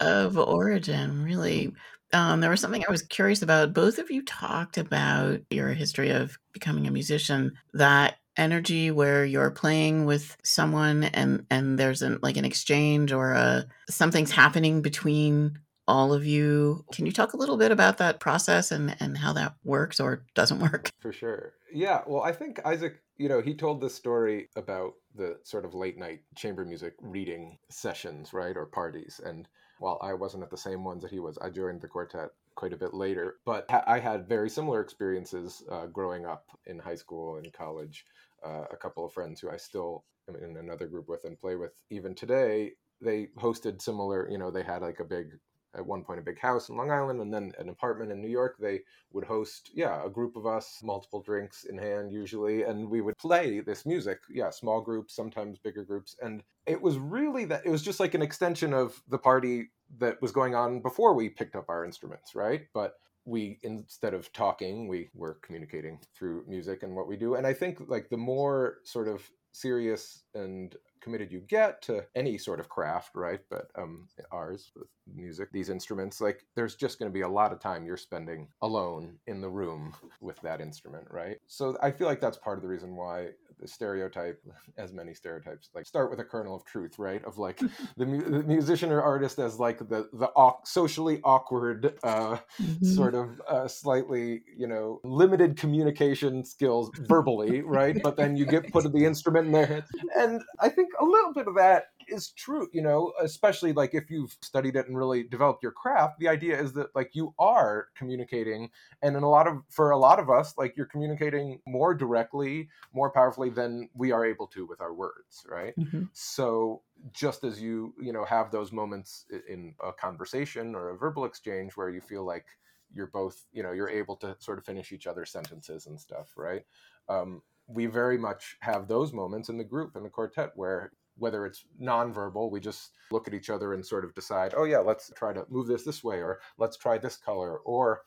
of 0.00 0.38
origin. 0.38 1.22
Really, 1.22 1.72
um, 2.12 2.40
there 2.40 2.50
was 2.50 2.60
something 2.60 2.84
I 2.86 2.90
was 2.90 3.02
curious 3.02 3.42
about. 3.42 3.74
Both 3.74 3.98
of 3.98 4.10
you 4.10 4.22
talked 4.24 4.78
about 4.78 5.40
your 5.50 5.68
history 5.68 6.10
of 6.10 6.38
becoming 6.52 6.86
a 6.86 6.90
musician. 6.90 7.52
That 7.74 8.16
energy 8.36 8.90
where 8.90 9.24
you're 9.24 9.50
playing 9.50 10.04
with 10.04 10.36
someone 10.42 11.04
and 11.04 11.46
and 11.50 11.78
there's 11.78 12.02
an 12.02 12.18
like 12.22 12.36
an 12.36 12.44
exchange 12.44 13.12
or 13.12 13.32
a 13.32 13.66
something's 13.88 14.32
happening 14.32 14.82
between 14.82 15.58
all 15.88 16.12
of 16.12 16.26
you. 16.26 16.84
Can 16.92 17.06
you 17.06 17.12
talk 17.12 17.32
a 17.32 17.36
little 17.36 17.56
bit 17.56 17.70
about 17.70 17.98
that 17.98 18.20
process 18.20 18.70
and 18.70 18.96
and 19.00 19.18
how 19.18 19.32
that 19.34 19.54
works 19.64 20.00
or 20.00 20.24
doesn't 20.34 20.60
work? 20.60 20.90
for 21.00 21.12
sure 21.12 21.52
yeah 21.72 22.00
well 22.06 22.22
i 22.22 22.32
think 22.32 22.58
isaac 22.64 23.02
you 23.16 23.28
know 23.28 23.40
he 23.40 23.54
told 23.54 23.80
this 23.80 23.94
story 23.94 24.48
about 24.56 24.94
the 25.14 25.38
sort 25.42 25.64
of 25.64 25.74
late 25.74 25.98
night 25.98 26.20
chamber 26.34 26.64
music 26.64 26.94
reading 27.00 27.58
sessions 27.68 28.32
right 28.32 28.56
or 28.56 28.66
parties 28.66 29.20
and 29.24 29.46
while 29.78 29.98
i 30.02 30.12
wasn't 30.12 30.42
at 30.42 30.50
the 30.50 30.56
same 30.56 30.82
ones 30.82 31.02
that 31.02 31.10
he 31.10 31.20
was 31.20 31.38
i 31.38 31.50
joined 31.50 31.80
the 31.80 31.86
quartet 31.86 32.30
quite 32.54 32.72
a 32.72 32.76
bit 32.76 32.94
later 32.94 33.36
but 33.44 33.66
i 33.86 33.98
had 33.98 34.26
very 34.26 34.48
similar 34.48 34.80
experiences 34.80 35.62
uh, 35.70 35.86
growing 35.86 36.24
up 36.24 36.46
in 36.66 36.78
high 36.78 36.94
school 36.94 37.36
and 37.36 37.52
college 37.52 38.04
uh, 38.44 38.64
a 38.70 38.76
couple 38.76 39.04
of 39.04 39.12
friends 39.12 39.40
who 39.40 39.50
i 39.50 39.56
still 39.56 40.04
am 40.28 40.36
in 40.36 40.56
another 40.56 40.86
group 40.86 41.08
with 41.08 41.24
and 41.24 41.38
play 41.38 41.56
with 41.56 41.72
even 41.90 42.14
today 42.14 42.72
they 43.00 43.28
hosted 43.38 43.80
similar 43.80 44.28
you 44.30 44.38
know 44.38 44.50
they 44.50 44.62
had 44.62 44.82
like 44.82 45.00
a 45.00 45.04
big 45.04 45.28
at 45.76 45.86
one 45.86 46.02
point 46.02 46.18
a 46.18 46.22
big 46.22 46.38
house 46.38 46.68
in 46.68 46.76
Long 46.76 46.90
Island 46.90 47.20
and 47.20 47.32
then 47.32 47.52
an 47.58 47.68
apartment 47.68 48.10
in 48.10 48.20
New 48.20 48.28
York. 48.28 48.56
They 48.58 48.80
would 49.12 49.24
host, 49.24 49.70
yeah, 49.74 50.04
a 50.04 50.08
group 50.08 50.36
of 50.36 50.46
us, 50.46 50.80
multiple 50.82 51.20
drinks 51.20 51.64
in 51.64 51.76
hand 51.76 52.12
usually, 52.12 52.62
and 52.62 52.88
we 52.88 53.00
would 53.00 53.16
play 53.18 53.60
this 53.60 53.86
music. 53.86 54.20
Yeah, 54.30 54.50
small 54.50 54.80
groups, 54.80 55.14
sometimes 55.14 55.58
bigger 55.58 55.84
groups. 55.84 56.16
And 56.22 56.42
it 56.66 56.80
was 56.80 56.98
really 56.98 57.44
that 57.46 57.64
it 57.64 57.70
was 57.70 57.82
just 57.82 58.00
like 58.00 58.14
an 58.14 58.22
extension 58.22 58.72
of 58.72 59.00
the 59.08 59.18
party 59.18 59.68
that 59.98 60.20
was 60.20 60.32
going 60.32 60.54
on 60.54 60.80
before 60.80 61.14
we 61.14 61.28
picked 61.28 61.56
up 61.56 61.68
our 61.68 61.84
instruments, 61.84 62.34
right? 62.34 62.62
But 62.74 62.94
we 63.26 63.58
instead 63.62 64.14
of 64.14 64.32
talking 64.32 64.88
we 64.88 65.10
were 65.14 65.38
communicating 65.42 65.98
through 66.16 66.44
music 66.46 66.82
and 66.82 66.94
what 66.94 67.08
we 67.08 67.16
do 67.16 67.34
and 67.34 67.46
i 67.46 67.52
think 67.52 67.78
like 67.88 68.08
the 68.08 68.16
more 68.16 68.78
sort 68.84 69.08
of 69.08 69.28
serious 69.52 70.24
and 70.34 70.76
committed 71.00 71.32
you 71.32 71.40
get 71.40 71.80
to 71.80 72.04
any 72.14 72.36
sort 72.36 72.60
of 72.60 72.68
craft, 72.68 73.12
right? 73.14 73.40
But 73.48 73.70
um, 73.76 74.08
ours 74.32 74.72
with 74.74 74.88
music, 75.14 75.50
these 75.52 75.70
instruments, 75.70 76.20
like 76.20 76.44
there's 76.54 76.74
just 76.74 76.98
going 76.98 77.10
to 77.10 77.14
be 77.14 77.22
a 77.22 77.28
lot 77.28 77.52
of 77.52 77.60
time 77.60 77.86
you're 77.86 77.96
spending 77.96 78.48
alone 78.60 79.16
in 79.26 79.40
the 79.40 79.48
room 79.48 79.94
with 80.20 80.40
that 80.42 80.60
instrument, 80.60 81.06
right? 81.10 81.38
So 81.46 81.76
I 81.80 81.90
feel 81.90 82.06
like 82.06 82.20
that's 82.20 82.36
part 82.36 82.58
of 82.58 82.62
the 82.62 82.68
reason 82.68 82.96
why 82.96 83.28
the 83.60 83.68
stereotype, 83.68 84.40
as 84.78 84.92
many 84.92 85.14
stereotypes, 85.14 85.70
like 85.74 85.86
start 85.86 86.10
with 86.10 86.20
a 86.20 86.24
kernel 86.24 86.54
of 86.54 86.64
truth, 86.64 86.98
right? 86.98 87.24
Of 87.24 87.38
like 87.38 87.60
the, 87.96 88.06
mu- 88.06 88.22
the 88.22 88.42
musician 88.42 88.92
or 88.92 89.02
artist 89.02 89.38
as 89.38 89.58
like 89.58 89.78
the 89.78 90.08
the 90.12 90.30
au- 90.36 90.60
socially 90.64 91.20
awkward, 91.24 91.98
uh, 92.02 92.38
mm-hmm. 92.60 92.84
sort 92.84 93.14
of 93.14 93.40
uh, 93.48 93.68
slightly, 93.68 94.42
you 94.56 94.66
know, 94.66 95.00
limited 95.04 95.56
communication 95.56 96.44
skills 96.44 96.90
verbally, 97.08 97.62
right? 97.62 97.96
But 98.02 98.16
then 98.16 98.36
you 98.36 98.46
get 98.46 98.72
put 98.72 98.90
the 98.92 99.04
instrument 99.04 99.46
in 99.46 99.52
their 99.52 99.66
head, 99.66 99.84
and 100.16 100.42
I 100.60 100.68
think 100.68 100.90
a 101.00 101.04
little 101.04 101.32
bit 101.32 101.48
of 101.48 101.54
that 101.56 101.86
is 102.16 102.30
true, 102.32 102.68
you 102.72 102.82
know, 102.82 103.12
especially 103.22 103.72
like 103.72 103.94
if 103.94 104.10
you've 104.10 104.36
studied 104.40 104.74
it 104.74 104.88
and 104.88 104.96
really 104.96 105.22
developed 105.22 105.62
your 105.62 105.72
craft, 105.72 106.18
the 106.18 106.28
idea 106.28 106.60
is 106.60 106.72
that 106.72 106.94
like 106.94 107.14
you 107.14 107.34
are 107.38 107.88
communicating 107.94 108.70
and 109.02 109.16
in 109.16 109.22
a 109.22 109.28
lot 109.28 109.46
of 109.46 109.62
for 109.68 109.90
a 109.90 109.98
lot 109.98 110.18
of 110.18 110.30
us, 110.30 110.54
like 110.56 110.76
you're 110.76 110.86
communicating 110.86 111.60
more 111.66 111.94
directly, 111.94 112.68
more 112.92 113.10
powerfully 113.10 113.50
than 113.50 113.88
we 113.94 114.10
are 114.10 114.24
able 114.24 114.46
to 114.48 114.66
with 114.66 114.80
our 114.80 114.94
words, 114.94 115.46
right? 115.48 115.74
Mm-hmm. 115.78 116.04
So 116.12 116.82
just 117.12 117.44
as 117.44 117.60
you, 117.60 117.94
you 118.00 118.12
know, 118.12 118.24
have 118.24 118.50
those 118.50 118.72
moments 118.72 119.26
in 119.48 119.74
a 119.84 119.92
conversation 119.92 120.74
or 120.74 120.90
a 120.90 120.96
verbal 120.96 121.24
exchange 121.24 121.76
where 121.76 121.90
you 121.90 122.00
feel 122.00 122.24
like 122.24 122.46
you're 122.92 123.08
both, 123.08 123.44
you 123.52 123.62
know, 123.62 123.72
you're 123.72 123.90
able 123.90 124.16
to 124.16 124.36
sort 124.38 124.58
of 124.58 124.64
finish 124.64 124.92
each 124.92 125.06
other's 125.06 125.30
sentences 125.30 125.86
and 125.86 126.00
stuff, 126.00 126.32
right? 126.36 126.62
Um, 127.08 127.42
we 127.68 127.86
very 127.86 128.16
much 128.16 128.56
have 128.60 128.86
those 128.86 129.12
moments 129.12 129.48
in 129.48 129.58
the 129.58 129.64
group 129.64 129.96
in 129.96 130.02
the 130.02 130.08
quartet 130.08 130.52
where 130.54 130.92
whether 131.18 131.46
it's 131.46 131.64
nonverbal, 131.80 132.50
we 132.50 132.60
just 132.60 132.92
look 133.10 133.26
at 133.26 133.34
each 133.34 133.50
other 133.50 133.74
and 133.74 133.84
sort 133.84 134.04
of 134.04 134.14
decide, 134.14 134.54
oh 134.56 134.64
yeah, 134.64 134.78
let's 134.78 135.10
try 135.16 135.32
to 135.32 135.44
move 135.48 135.66
this 135.66 135.84
this 135.84 136.04
way, 136.04 136.16
or 136.16 136.40
let's 136.58 136.76
try 136.76 136.98
this 136.98 137.16
color, 137.16 137.58
or 137.58 138.02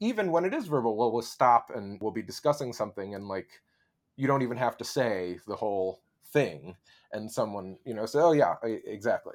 even 0.00 0.32
when 0.32 0.44
it 0.44 0.54
is 0.54 0.66
verbal, 0.66 0.96
we'll, 0.96 1.12
we'll 1.12 1.22
stop 1.22 1.70
and 1.74 2.00
we'll 2.00 2.12
be 2.12 2.22
discussing 2.22 2.72
something, 2.72 3.14
and 3.14 3.28
like 3.28 3.60
you 4.16 4.26
don't 4.26 4.42
even 4.42 4.56
have 4.56 4.76
to 4.78 4.84
say 4.84 5.38
the 5.46 5.56
whole 5.56 6.02
thing, 6.32 6.76
and 7.12 7.30
someone 7.30 7.76
you 7.84 7.94
know 7.94 8.06
say, 8.06 8.18
oh 8.18 8.32
yeah, 8.32 8.54
exactly. 8.64 9.34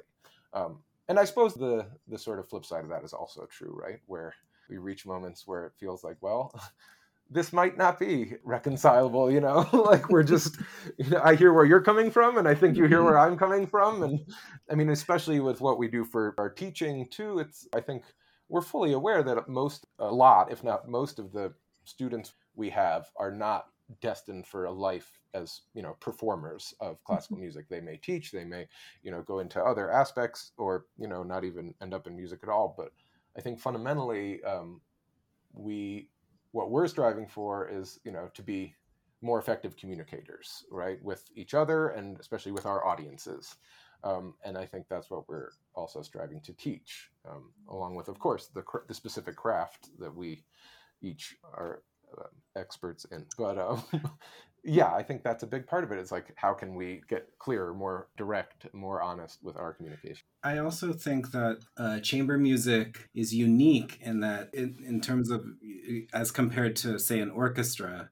Um, 0.52 0.80
and 1.08 1.18
I 1.18 1.24
suppose 1.24 1.54
the 1.54 1.86
the 2.08 2.18
sort 2.18 2.38
of 2.38 2.48
flip 2.48 2.64
side 2.64 2.84
of 2.84 2.90
that 2.90 3.04
is 3.04 3.12
also 3.12 3.46
true, 3.46 3.78
right? 3.80 4.00
Where 4.06 4.34
we 4.68 4.78
reach 4.78 5.06
moments 5.06 5.46
where 5.46 5.64
it 5.66 5.72
feels 5.78 6.04
like, 6.04 6.16
well, 6.20 6.52
this 7.30 7.52
might 7.52 7.76
not 7.76 7.98
be 7.98 8.34
reconcilable 8.44 9.30
you 9.30 9.40
know? 9.40 9.68
Like 9.72 10.08
we're 10.08 10.22
just 10.22 10.58
you 10.98 11.10
know, 11.10 11.20
i 11.24 11.34
hear 11.34 11.52
where 11.52 11.64
you're 11.64 11.80
coming 11.80 12.10
from 12.10 12.38
and 12.38 12.48
i 12.48 12.54
think 12.54 12.76
you 12.76 12.84
hear 12.84 13.02
where 13.02 13.18
i'm 13.18 13.36
coming 13.36 13.66
from 13.66 14.02
and 14.02 14.20
i 14.70 14.74
mean 14.74 14.90
especially 14.90 15.40
with 15.40 15.60
what 15.60 15.78
we 15.78 15.88
do 15.88 16.04
for 16.04 16.34
our 16.38 16.50
teaching 16.50 17.08
too 17.10 17.38
it's 17.38 17.66
i 17.74 17.80
think 17.80 18.02
we're 18.48 18.62
fully 18.62 18.92
aware 18.92 19.22
that 19.22 19.48
most 19.48 19.86
a 19.98 20.12
lot 20.12 20.50
if 20.52 20.64
not 20.64 20.88
most 20.88 21.18
of 21.18 21.32
the 21.32 21.52
students 21.84 22.34
we 22.54 22.68
have 22.68 23.06
are 23.16 23.30
not 23.30 23.66
destined 24.00 24.46
for 24.46 24.66
a 24.66 24.70
life 24.70 25.18
as 25.34 25.62
you 25.74 25.82
know 25.82 25.96
performers 26.00 26.74
of 26.80 27.02
classical 27.04 27.36
mm-hmm. 27.36 27.44
music. 27.44 27.68
They 27.68 27.80
may 27.80 27.96
teach 27.96 28.30
they 28.32 28.44
may 28.44 28.66
you 29.02 29.10
know 29.10 29.22
go 29.22 29.38
into 29.38 29.62
other 29.62 29.90
aspects 29.90 30.52
or 30.58 30.86
you 30.98 31.08
know 31.08 31.22
not 31.22 31.44
even 31.44 31.74
end 31.80 31.94
up 31.94 32.06
in 32.06 32.16
music 32.16 32.40
at 32.42 32.48
all 32.48 32.74
but 32.76 32.92
i 33.36 33.40
think 33.40 33.58
fundamentally 33.58 34.42
um, 34.44 34.80
we 35.52 36.08
what 36.58 36.72
we're 36.72 36.88
striving 36.88 37.28
for 37.28 37.68
is 37.68 38.00
you 38.04 38.10
know 38.10 38.28
to 38.34 38.42
be 38.42 38.74
more 39.22 39.38
effective 39.38 39.76
communicators 39.76 40.64
right 40.72 41.00
with 41.04 41.22
each 41.36 41.54
other 41.54 41.90
and 41.90 42.18
especially 42.18 42.50
with 42.50 42.66
our 42.66 42.84
audiences. 42.84 43.54
Um, 44.04 44.34
and 44.44 44.56
i 44.56 44.64
think 44.64 44.86
that's 44.88 45.10
what 45.10 45.28
we're 45.28 45.50
also 45.74 46.02
striving 46.02 46.40
to 46.42 46.52
teach 46.52 47.10
um, 47.28 47.50
along 47.68 47.96
with 47.96 48.08
of 48.08 48.20
course 48.20 48.46
the, 48.46 48.62
the 48.86 48.94
specific 48.94 49.34
craft 49.34 49.88
that 49.98 50.14
we 50.14 50.44
each 51.02 51.36
are 51.52 51.82
experts 52.56 53.06
in 53.12 53.24
but 53.38 53.58
um, 53.58 53.82
yeah 54.64 54.92
i 54.92 55.02
think 55.02 55.22
that's 55.22 55.42
a 55.42 55.46
big 55.46 55.66
part 55.66 55.84
of 55.84 55.92
it. 55.92 55.98
It's 55.98 56.12
like 56.12 56.32
how 56.36 56.52
can 56.52 56.74
we 56.74 57.02
get 57.08 57.28
clearer 57.38 57.72
more 57.72 58.08
direct 58.16 58.66
more 58.72 59.00
honest 59.00 59.42
with 59.42 59.56
our 59.56 59.72
communication? 59.72 60.24
I 60.42 60.58
also 60.58 60.92
think 60.92 61.30
that 61.32 61.58
uh, 61.76 62.00
chamber 62.00 62.38
music 62.38 63.08
is 63.14 63.34
unique 63.34 63.98
in 64.00 64.20
that 64.20 64.50
in, 64.52 64.76
in 64.86 65.00
terms 65.00 65.30
of 65.30 65.44
as 66.12 66.30
compared 66.30 66.76
to 66.76 66.98
say 66.98 67.20
an 67.20 67.30
orchestra 67.30 68.10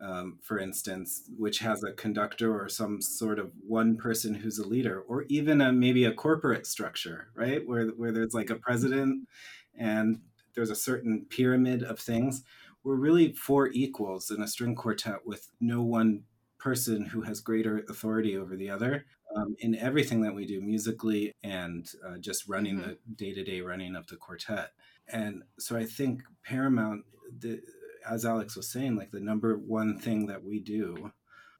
um, 0.00 0.38
for 0.42 0.58
instance 0.58 1.28
which 1.36 1.58
has 1.58 1.82
a 1.84 1.92
conductor 1.92 2.58
or 2.58 2.68
some 2.68 3.02
sort 3.02 3.38
of 3.38 3.50
one 3.66 3.96
person 3.96 4.34
who's 4.34 4.58
a 4.58 4.66
leader 4.66 5.00
or 5.00 5.24
even 5.28 5.60
a 5.60 5.72
maybe 5.72 6.04
a 6.04 6.12
corporate 6.12 6.66
structure 6.66 7.28
right? 7.34 7.66
Where, 7.66 7.88
where 7.88 8.12
there's 8.12 8.34
like 8.34 8.50
a 8.50 8.56
president 8.56 9.28
and 9.78 10.20
there's 10.54 10.70
a 10.70 10.74
certain 10.76 11.26
pyramid 11.28 11.82
of 11.82 11.98
things 11.98 12.42
we're 12.84 12.96
really 12.96 13.32
four 13.32 13.68
equals 13.72 14.30
in 14.30 14.42
a 14.42 14.48
string 14.48 14.74
quartet 14.74 15.26
with 15.26 15.50
no 15.60 15.82
one 15.82 16.24
person 16.58 17.06
who 17.06 17.22
has 17.22 17.40
greater 17.40 17.84
authority 17.88 18.36
over 18.36 18.54
the 18.56 18.70
other 18.70 19.06
um, 19.34 19.56
in 19.60 19.74
everything 19.74 20.20
that 20.22 20.34
we 20.34 20.46
do 20.46 20.60
musically 20.60 21.32
and 21.42 21.92
uh, 22.06 22.18
just 22.18 22.48
running 22.48 22.76
mm-hmm. 22.76 22.90
the 22.90 22.98
day-to-day 23.16 23.60
running 23.60 23.96
of 23.96 24.06
the 24.08 24.16
quartet 24.16 24.72
and 25.08 25.42
so 25.58 25.76
i 25.76 25.84
think 25.84 26.22
paramount 26.44 27.02
the, 27.38 27.60
as 28.08 28.24
alex 28.24 28.56
was 28.56 28.70
saying 28.70 28.94
like 28.94 29.10
the 29.10 29.20
number 29.20 29.56
one 29.56 29.98
thing 29.98 30.26
that 30.26 30.44
we 30.44 30.60
do 30.60 31.12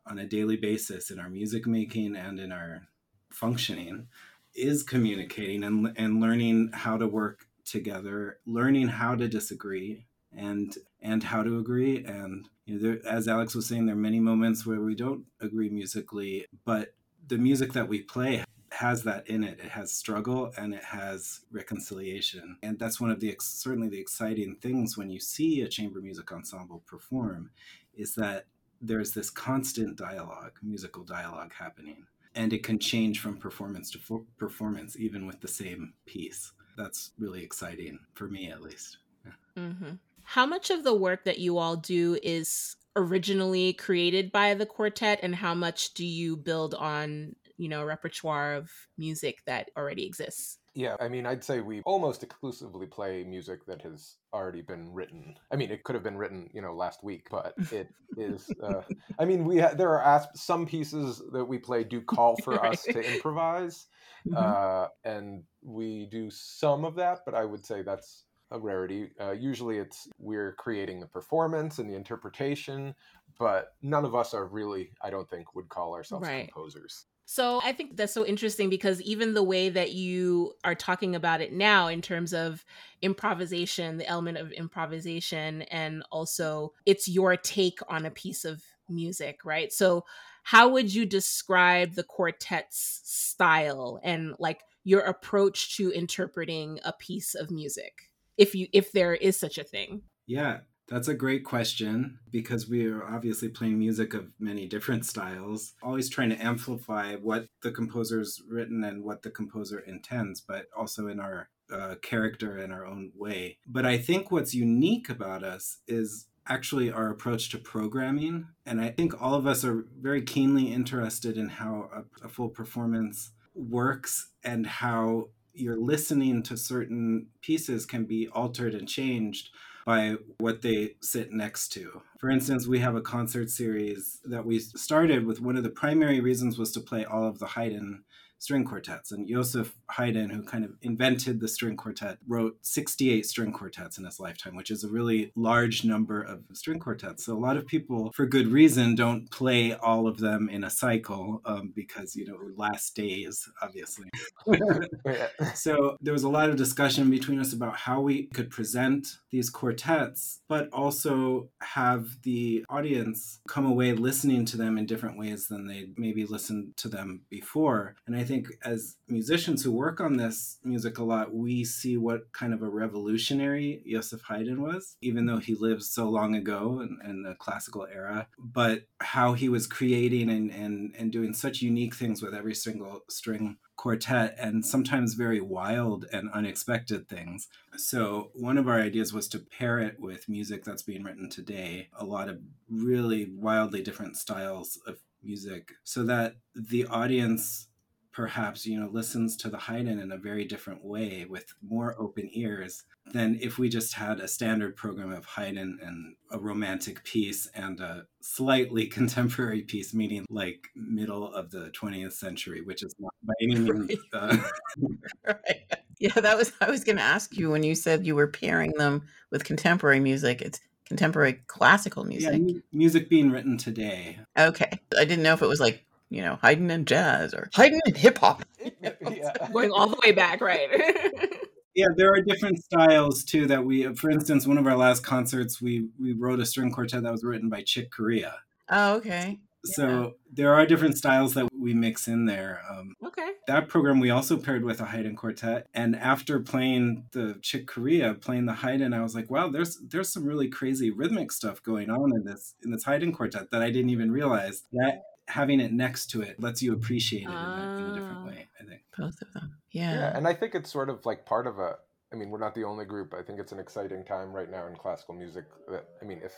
on 0.07 0.19
a 0.19 0.27
daily 0.27 0.57
basis 0.57 1.11
in 1.11 1.19
our 1.19 1.31
music 1.31 1.67
making 1.67 2.15
and 2.15 2.39
in 2.39 2.53
our 2.53 2.83
functioning 3.31 4.07
is 4.55 4.83
communicating 4.83 5.62
and, 5.62 5.95
and 5.97 6.21
learning 6.21 6.71
how 6.75 6.99
to 6.99 7.07
work 7.07 7.47
together 7.65 8.39
learning 8.47 8.89
how 8.89 9.15
to 9.15 9.29
disagree 9.29 10.07
and 10.37 10.76
and 11.00 11.22
how 11.25 11.42
to 11.42 11.58
agree. 11.58 12.04
And 12.04 12.49
you 12.66 12.75
know, 12.75 12.80
there, 12.82 13.06
as 13.06 13.26
alex 13.26 13.54
was 13.54 13.66
saying 13.66 13.87
there 13.87 13.96
are 13.96 13.99
many 13.99 14.20
moments 14.20 14.64
where 14.64 14.80
we 14.80 14.94
don't 14.94 15.25
agree 15.40 15.68
musically 15.68 16.46
but 16.64 16.94
the 17.26 17.38
music 17.38 17.72
that 17.72 17.88
we 17.88 18.02
play 18.02 18.44
has 18.80 19.02
that 19.02 19.28
in 19.28 19.44
it. 19.44 19.58
It 19.62 19.70
has 19.70 19.92
struggle 19.92 20.52
and 20.56 20.72
it 20.72 20.84
has 20.84 21.40
reconciliation. 21.50 22.56
And 22.62 22.78
that's 22.78 23.00
one 23.00 23.10
of 23.10 23.20
the 23.20 23.37
certainly 23.40 23.88
the 23.88 24.00
exciting 24.00 24.56
things 24.60 24.96
when 24.96 25.10
you 25.10 25.20
see 25.20 25.62
a 25.62 25.68
chamber 25.68 26.00
music 26.00 26.32
ensemble 26.32 26.82
perform 26.87 27.50
is 27.94 28.14
that 28.14 28.46
there's 28.80 29.12
this 29.12 29.28
constant 29.28 29.96
dialogue 29.96 30.52
musical 30.62 31.04
dialogue 31.04 31.52
happening. 31.58 32.06
And 32.34 32.52
it 32.52 32.62
can 32.62 32.78
change 32.78 33.20
from 33.20 33.37
performance 33.37 33.90
to 33.90 33.99
fo- 33.99 34.26
performance 34.38 34.96
even 34.96 35.26
with 35.26 35.40
the 35.40 35.49
same 35.49 35.92
piece. 36.06 36.52
That's 36.76 37.10
really 37.18 37.42
exciting 37.42 37.99
for 38.14 38.28
me 38.28 38.50
at 38.50 38.62
least. 38.62 38.99
Yeah. 39.26 39.62
mm-hmm. 39.62 39.90
How 40.30 40.46
much 40.46 40.70
of 40.70 40.84
the 40.84 40.94
work 40.94 41.25
that 41.25 41.40
you 41.40 41.58
all 41.58 41.75
do 41.75 42.16
is 42.22 42.76
originally 42.94 43.72
created 43.72 44.30
by 44.30 44.54
the 44.54 44.64
quartet 44.64 45.18
and 45.25 45.34
how 45.34 45.54
much 45.54 45.92
do 45.94 46.06
you 46.06 46.37
build 46.37 46.72
on, 46.72 47.34
you 47.56 47.68
know, 47.68 47.82
repertoire 47.82 48.54
of 48.54 48.70
music 48.96 49.38
that 49.46 49.72
already 49.76 50.06
exists? 50.06 50.58
Yeah, 50.72 50.94
I 51.00 51.08
mean, 51.08 51.26
I'd 51.26 51.42
say 51.42 51.62
we 51.62 51.82
almost 51.84 52.22
exclusively 52.22 52.87
play 52.87 53.25
music 53.25 53.66
that 53.66 53.82
has 53.82 54.18
already 54.32 54.62
been 54.62 54.92
written. 54.92 55.34
I 55.50 55.56
mean, 55.56 55.72
it 55.72 55.82
could 55.82 55.96
have 55.96 56.04
been 56.04 56.16
written, 56.16 56.49
you 56.54 56.62
know, 56.62 56.76
last 56.76 57.02
week, 57.02 57.26
but 57.28 57.54
it 57.72 57.88
is. 58.16 58.49
Uh, 58.62 58.82
I 59.18 59.25
mean, 59.25 59.44
we 59.44 59.58
ha- 59.58 59.75
there 59.75 59.90
are 59.90 60.04
asp- 60.04 60.37
some 60.37 60.64
pieces 60.64 61.20
that 61.32 61.44
we 61.44 61.58
play 61.58 61.82
do 61.82 62.00
call 62.00 62.37
for 62.37 62.54
right. 62.54 62.70
us 62.72 62.84
to 62.84 63.14
improvise, 63.14 63.88
mm-hmm. 64.28 64.37
uh, 64.37 64.87
and 65.02 65.42
we 65.60 66.06
do 66.06 66.30
some 66.30 66.84
of 66.84 66.94
that. 66.94 67.22
But 67.25 67.34
I 67.34 67.44
would 67.44 67.66
say 67.66 67.82
that's 67.82 68.26
a 68.50 68.59
rarity. 68.59 69.11
Uh, 69.21 69.33
usually 69.33 69.78
it's 69.78 70.09
we're 70.19 70.52
creating 70.54 71.00
the 71.00 71.07
performance 71.07 71.78
and 71.78 71.88
the 71.88 71.95
interpretation, 71.95 72.95
but 73.38 73.75
none 73.83 74.04
of 74.04 74.14
us 74.14 74.35
are 74.35 74.47
really, 74.47 74.90
I 75.00 75.11
don't 75.11 75.28
think, 75.28 75.54
would 75.54 75.69
call 75.69 75.95
ourselves 75.95 76.26
right. 76.26 76.52
composers. 76.52 77.07
So 77.26 77.61
I 77.62 77.71
think 77.71 77.97
that's 77.97 78.12
so 78.12 78.26
interesting 78.26 78.69
because 78.69 79.00
even 79.02 79.35
the 79.35 79.42
way 79.45 79.69
that 79.69 79.92
you 79.92 80.54
are 80.64 80.75
talking 80.75 81.14
about 81.14 81.40
it 81.40 81.52
now, 81.52 81.87
in 81.87 82.02
terms 82.02 82.35
of 82.35 82.64
improvisation, 83.02 83.99
the 83.99 84.09
element 84.09 84.37
of 84.37 84.50
improvisation, 84.50 85.62
and 85.62 86.02
also 86.11 86.73
it's 86.87 87.09
your 87.09 87.37
take 87.37 87.78
on 87.88 88.04
a 88.04 88.11
piece 88.11 88.45
of 88.45 88.64
music, 88.88 89.45
right? 89.45 89.73
So, 89.73 90.04
how 90.42 90.71
would 90.71 90.92
you 90.92 91.07
describe 91.07 91.95
the 91.95 92.02
quartet's 92.02 93.00
style 93.04 94.00
and 94.02 94.35
like 94.40 94.62
your 94.83 95.02
approach 95.02 95.76
to 95.76 95.92
interpreting 95.92 96.80
a 96.85 96.92
piece 96.92 97.37
of 97.37 97.52
music? 97.52 98.10
If 98.40 98.54
you 98.54 98.66
if 98.73 98.90
there 98.92 99.14
is 99.14 99.38
such 99.38 99.59
a 99.59 99.64
thing 99.64 100.02
yeah 100.26 100.59
that's 100.88 101.09
a 101.09 101.14
great 101.14 101.44
question 101.44 102.18
because 102.32 102.68
we 102.68 102.85
are 102.87 103.04
obviously 103.04 103.49
playing 103.49 103.78
music 103.78 104.12
of 104.12 104.32
many 104.40 104.66
different 104.66 105.06
styles, 105.06 105.75
always 105.85 106.11
trying 106.11 106.30
to 106.30 106.44
amplify 106.44 107.14
what 107.14 107.47
the 107.62 107.70
composer's 107.70 108.42
written 108.49 108.82
and 108.82 109.04
what 109.04 109.23
the 109.23 109.30
composer 109.30 109.78
intends, 109.78 110.40
but 110.40 110.66
also 110.76 111.06
in 111.06 111.20
our 111.20 111.49
uh, 111.73 111.94
character 112.02 112.59
in 112.59 112.73
our 112.73 112.85
own 112.85 113.12
way. 113.14 113.59
But 113.68 113.87
I 113.87 113.99
think 113.99 114.32
what's 114.32 114.52
unique 114.52 115.09
about 115.09 115.44
us 115.44 115.78
is 115.87 116.26
actually 116.49 116.90
our 116.90 117.09
approach 117.09 117.50
to 117.50 117.59
programming. 117.59 118.49
And 118.66 118.80
I 118.80 118.88
think 118.88 119.20
all 119.23 119.35
of 119.35 119.47
us 119.47 119.64
are 119.64 119.85
very 120.00 120.23
keenly 120.23 120.73
interested 120.73 121.38
in 121.38 121.49
how 121.49 121.88
a, 121.94 122.26
a 122.26 122.28
full 122.28 122.49
performance 122.49 123.30
works 123.54 124.30
and 124.42 124.66
how 124.66 125.28
your 125.54 125.76
listening 125.76 126.42
to 126.45 126.57
certain 126.57 127.26
pieces 127.42 127.87
can 127.87 128.04
be 128.04 128.28
altered 128.28 128.75
and 128.75 128.88
changed 128.88 129.50
by 129.87 130.16
what 130.38 130.62
they 130.62 130.95
sit 131.00 131.33
next 131.33 131.69
to. 131.73 132.02
For 132.19 132.30
instance, 132.30 132.66
we 132.66 132.78
have 132.80 132.95
a 132.95 133.00
concert 133.00 133.50
series 133.50 134.21
that 134.25 134.45
we 134.45 134.59
started 134.59 135.26
with 135.26 135.40
one 135.40 135.57
of 135.57 135.62
the 135.62 135.71
primary 135.71 136.21
reasons 136.21 136.59
was 136.59 136.73
to 136.73 136.80
play 136.80 137.04
all 137.04 137.26
of 137.26 137.38
the 137.38 137.47
Haydn 137.47 138.04
string 138.40 138.64
quartets. 138.64 139.12
And 139.12 139.28
Joseph 139.28 139.75
Haydn, 139.90 140.30
who 140.30 140.42
kind 140.42 140.64
of 140.64 140.73
invented 140.82 141.40
the 141.40 141.47
string 141.47 141.76
quartet, 141.76 142.18
wrote 142.26 142.56
68 142.62 143.25
string 143.26 143.52
quartets 143.52 143.99
in 143.99 144.04
his 144.04 144.18
lifetime, 144.18 144.56
which 144.56 144.70
is 144.70 144.82
a 144.82 144.88
really 144.88 145.30
large 145.37 145.85
number 145.85 146.23
of 146.23 146.42
string 146.54 146.80
quartets. 146.80 147.26
So 147.26 147.37
a 147.37 147.38
lot 147.38 147.56
of 147.56 147.66
people, 147.66 148.11
for 148.14 148.26
good 148.26 148.49
reason, 148.49 148.94
don't 148.94 149.30
play 149.30 149.75
all 149.75 150.09
of 150.09 150.18
them 150.18 150.49
in 150.49 150.64
a 150.64 150.70
cycle 150.70 151.42
um, 151.44 151.73
because, 151.76 152.16
you 152.16 152.26
know, 152.26 152.38
last 152.56 152.97
days, 152.97 153.49
obviously. 153.62 154.09
so 155.54 155.97
there 156.00 156.14
was 156.14 156.25
a 156.25 156.28
lot 156.28 156.49
of 156.49 156.56
discussion 156.56 157.11
between 157.11 157.38
us 157.38 157.52
about 157.52 157.76
how 157.76 158.00
we 158.00 158.25
could 158.35 158.50
present 158.50 159.18
these 159.30 159.50
quartets, 159.50 160.40
but 160.49 160.68
also 160.73 161.50
have 161.61 162.06
the 162.23 162.64
audience 162.70 163.40
come 163.49 163.66
away 163.66 163.92
listening 163.92 164.47
to 164.47 164.56
them 164.56 164.78
in 164.78 164.87
different 164.87 165.18
ways 165.18 165.49
than 165.49 165.66
they 165.66 165.88
maybe 165.97 166.25
listened 166.25 166.75
to 166.78 166.88
them 166.88 167.23
before. 167.28 167.97
And 168.06 168.16
I 168.16 168.25
think 168.30 168.49
as 168.64 168.96
musicians 169.08 169.64
who 169.64 169.72
work 169.72 170.00
on 170.00 170.16
this 170.16 170.58
music 170.62 170.99
a 170.99 171.04
lot, 171.04 171.34
we 171.34 171.64
see 171.64 171.96
what 171.96 172.32
kind 172.32 172.54
of 172.54 172.62
a 172.62 172.68
revolutionary 172.68 173.82
Joseph 173.90 174.22
Haydn 174.22 174.62
was, 174.62 174.96
even 175.00 175.26
though 175.26 175.38
he 175.38 175.54
lived 175.54 175.82
so 175.82 176.08
long 176.08 176.34
ago 176.37 176.80
in, 176.80 176.99
in 177.08 177.22
the 177.22 177.34
classical 177.34 177.87
era, 177.92 178.28
but 178.38 178.84
how 179.00 179.32
he 179.32 179.49
was 179.49 179.66
creating 179.66 180.30
and, 180.30 180.50
and, 180.50 180.94
and 180.96 181.10
doing 181.10 181.34
such 181.34 181.60
unique 181.60 181.94
things 181.94 182.22
with 182.22 182.34
every 182.34 182.54
single 182.54 183.02
string 183.08 183.58
quartet 183.76 184.37
and 184.38 184.64
sometimes 184.64 185.14
very 185.14 185.40
wild 185.40 186.04
and 186.12 186.30
unexpected 186.32 187.08
things. 187.08 187.49
So, 187.76 188.30
one 188.34 188.58
of 188.58 188.68
our 188.68 188.78
ideas 188.80 189.12
was 189.12 189.26
to 189.28 189.38
pair 189.38 189.80
it 189.80 189.99
with 189.99 190.28
music 190.28 190.64
that's 190.64 190.82
being 190.82 191.02
written 191.02 191.30
today, 191.30 191.88
a 191.99 192.04
lot 192.04 192.28
of 192.28 192.40
really 192.68 193.30
wildly 193.34 193.82
different 193.82 194.16
styles 194.16 194.78
of 194.87 194.99
music, 195.22 195.72
so 195.82 196.04
that 196.04 196.37
the 196.54 196.84
audience 196.87 197.68
perhaps 198.12 198.67
you 198.67 198.79
know 198.79 198.88
listens 198.90 199.37
to 199.37 199.49
the 199.49 199.59
Haydn 199.59 199.99
in 199.99 200.12
a 200.12 200.17
very 200.17 200.45
different 200.45 200.85
way 200.85 201.26
with 201.29 201.55
more 201.62 201.95
open 201.99 202.29
ears 202.33 202.85
than 203.12 203.38
if 203.40 203.59
we 203.59 203.69
just 203.69 203.95
had 203.95 204.21
a 204.21 204.29
standard 204.29 204.76
program 204.76 205.12
of 205.12 205.25
Haydn 205.25 205.79
and 205.83 206.14
a 206.31 206.38
romantic 206.38 207.02
piece 207.05 207.49
and 207.55 207.81
a 207.81 208.07
slightly 208.21 208.87
contemporary 208.99 209.62
piece, 209.62 209.95
meaning 209.95 210.26
like 210.31 210.69
middle 210.75 211.33
of 211.33 211.50
the 211.50 211.71
20th 211.71 212.12
century, 212.12 212.62
which 212.62 212.83
is 212.83 212.95
not 212.99 213.14
by 213.23 213.35
any 213.43 213.57
means. 213.57 213.93
Uh... 214.12 214.37
right. 215.26 215.62
Yeah, 215.99 216.14
that 216.14 216.37
was 216.37 216.52
I 216.61 216.71
was 216.71 216.83
going 216.83 216.97
to 216.97 217.02
ask 217.02 217.37
you 217.37 217.50
when 217.50 217.62
you 217.62 217.75
said 217.75 218.07
you 218.07 218.14
were 218.14 218.29
pairing 218.29 218.73
them 218.73 219.02
with 219.31 219.45
contemporary 219.45 220.00
music. 220.00 220.40
It's 220.40 220.61
contemporary 220.87 221.35
classical 221.47 222.05
music. 222.05 222.40
Yeah, 222.43 222.61
music 222.73 223.11
being 223.11 223.31
written 223.31 223.59
today. 223.59 224.19
Okay, 224.38 224.71
I 224.99 225.05
didn't 225.05 225.23
know 225.23 225.35
if 225.35 225.43
it 225.43 225.47
was 225.47 225.61
like 225.61 225.85
you 226.11 226.23
know, 226.23 226.38
Haydn 226.43 226.71
and 226.71 226.87
jazz 226.87 227.33
or 227.33 227.49
Haydn 227.55 227.81
and 227.87 227.97
hip 227.97 228.19
hop. 228.19 228.45
yeah. 228.83 229.49
Going 229.52 229.71
all 229.71 229.88
the 229.88 230.00
way 230.05 230.12
back, 230.12 230.40
right? 230.40 230.69
yeah, 231.75 231.87
there 231.97 232.12
are 232.12 232.21
different 232.21 232.59
styles 232.62 233.25
too 233.25 233.47
that 233.47 233.64
we 233.64 233.95
for 233.95 234.11
instance, 234.11 234.47
one 234.47 234.59
of 234.59 234.67
our 234.67 234.76
last 234.76 235.05
concerts 235.05 235.62
we 235.62 235.88
we 235.99 236.12
wrote 236.12 236.40
a 236.40 236.47
string 236.47 236.73
quartet 236.73 237.05
that 237.05 237.12
was 237.12 237.25
written 237.25 237.49
by 237.49 237.62
Chick 237.62 237.90
Corea. 237.90 238.40
Oh, 238.69 238.97
okay. 238.97 239.38
So 239.62 239.87
yeah. 239.87 240.08
there 240.32 240.54
are 240.54 240.65
different 240.65 240.97
styles 240.97 241.34
that 241.34 241.49
we 241.52 241.75
mix 241.75 242.08
in 242.08 242.25
there. 242.25 242.63
Um, 242.71 242.97
okay. 243.04 243.32
That 243.47 243.69
program 243.69 244.00
we 244.00 244.08
also 244.08 244.39
paired 244.39 244.65
with 244.65 244.80
a 244.80 244.87
Haydn 244.87 245.17
quartet, 245.17 245.67
and 245.75 245.95
after 245.95 246.41
playing 246.41 247.04
the 247.13 247.39
Chick 247.43 247.67
Corea, 247.67 248.15
playing 248.15 248.47
the 248.47 248.54
Haydn, 248.54 248.95
I 248.95 249.02
was 249.02 249.15
like, 249.15 249.30
wow, 249.30 249.49
there's 249.49 249.78
there's 249.87 250.11
some 250.11 250.25
really 250.25 250.49
crazy 250.49 250.91
rhythmic 250.91 251.30
stuff 251.30 251.63
going 251.63 251.91
on 251.91 252.11
in 252.15 252.25
this 252.25 252.54
in 252.65 252.71
this 252.71 252.84
Haydn 252.84 253.13
quartet 253.13 253.50
that 253.50 253.63
I 253.63 253.71
didn't 253.71 253.91
even 253.91 254.11
realize. 254.11 254.63
That 254.73 255.02
having 255.30 255.60
it 255.60 255.73
next 255.73 256.06
to 256.10 256.23
it 256.23 256.40
lets 256.40 256.62
you 256.62 256.73
appreciate 256.73 257.23
it 257.23 257.28
in, 257.28 257.34
a, 257.34 257.76
in 257.78 257.90
a 257.90 257.95
different 257.95 258.19
ah. 258.19 258.26
way. 258.26 258.49
I 258.60 258.64
think 258.64 258.82
both 258.97 259.21
of 259.23 259.32
them. 259.32 259.56
Yeah. 259.73 259.95
Yeah, 259.95 260.16
and 260.16 260.26
I 260.26 260.34
think 260.34 260.54
it's 260.54 260.71
sort 260.71 260.90
of 260.90 261.04
like 261.06 261.25
part 261.25 261.47
of 261.47 261.58
a. 261.58 261.76
I 262.12 262.16
mean, 262.16 262.30
we're 262.30 262.40
not 262.40 262.56
the 262.56 262.64
only 262.64 262.84
group. 262.84 263.14
I 263.14 263.23
think 263.23 263.38
it's 263.38 263.52
an 263.52 263.60
exciting 263.60 264.04
time 264.04 264.32
right 264.32 264.50
now 264.50 264.66
in 264.66 264.75
classical 264.75 265.14
music. 265.14 265.45
That 265.69 265.84
I 266.02 266.04
mean, 266.04 266.21
if 266.25 266.34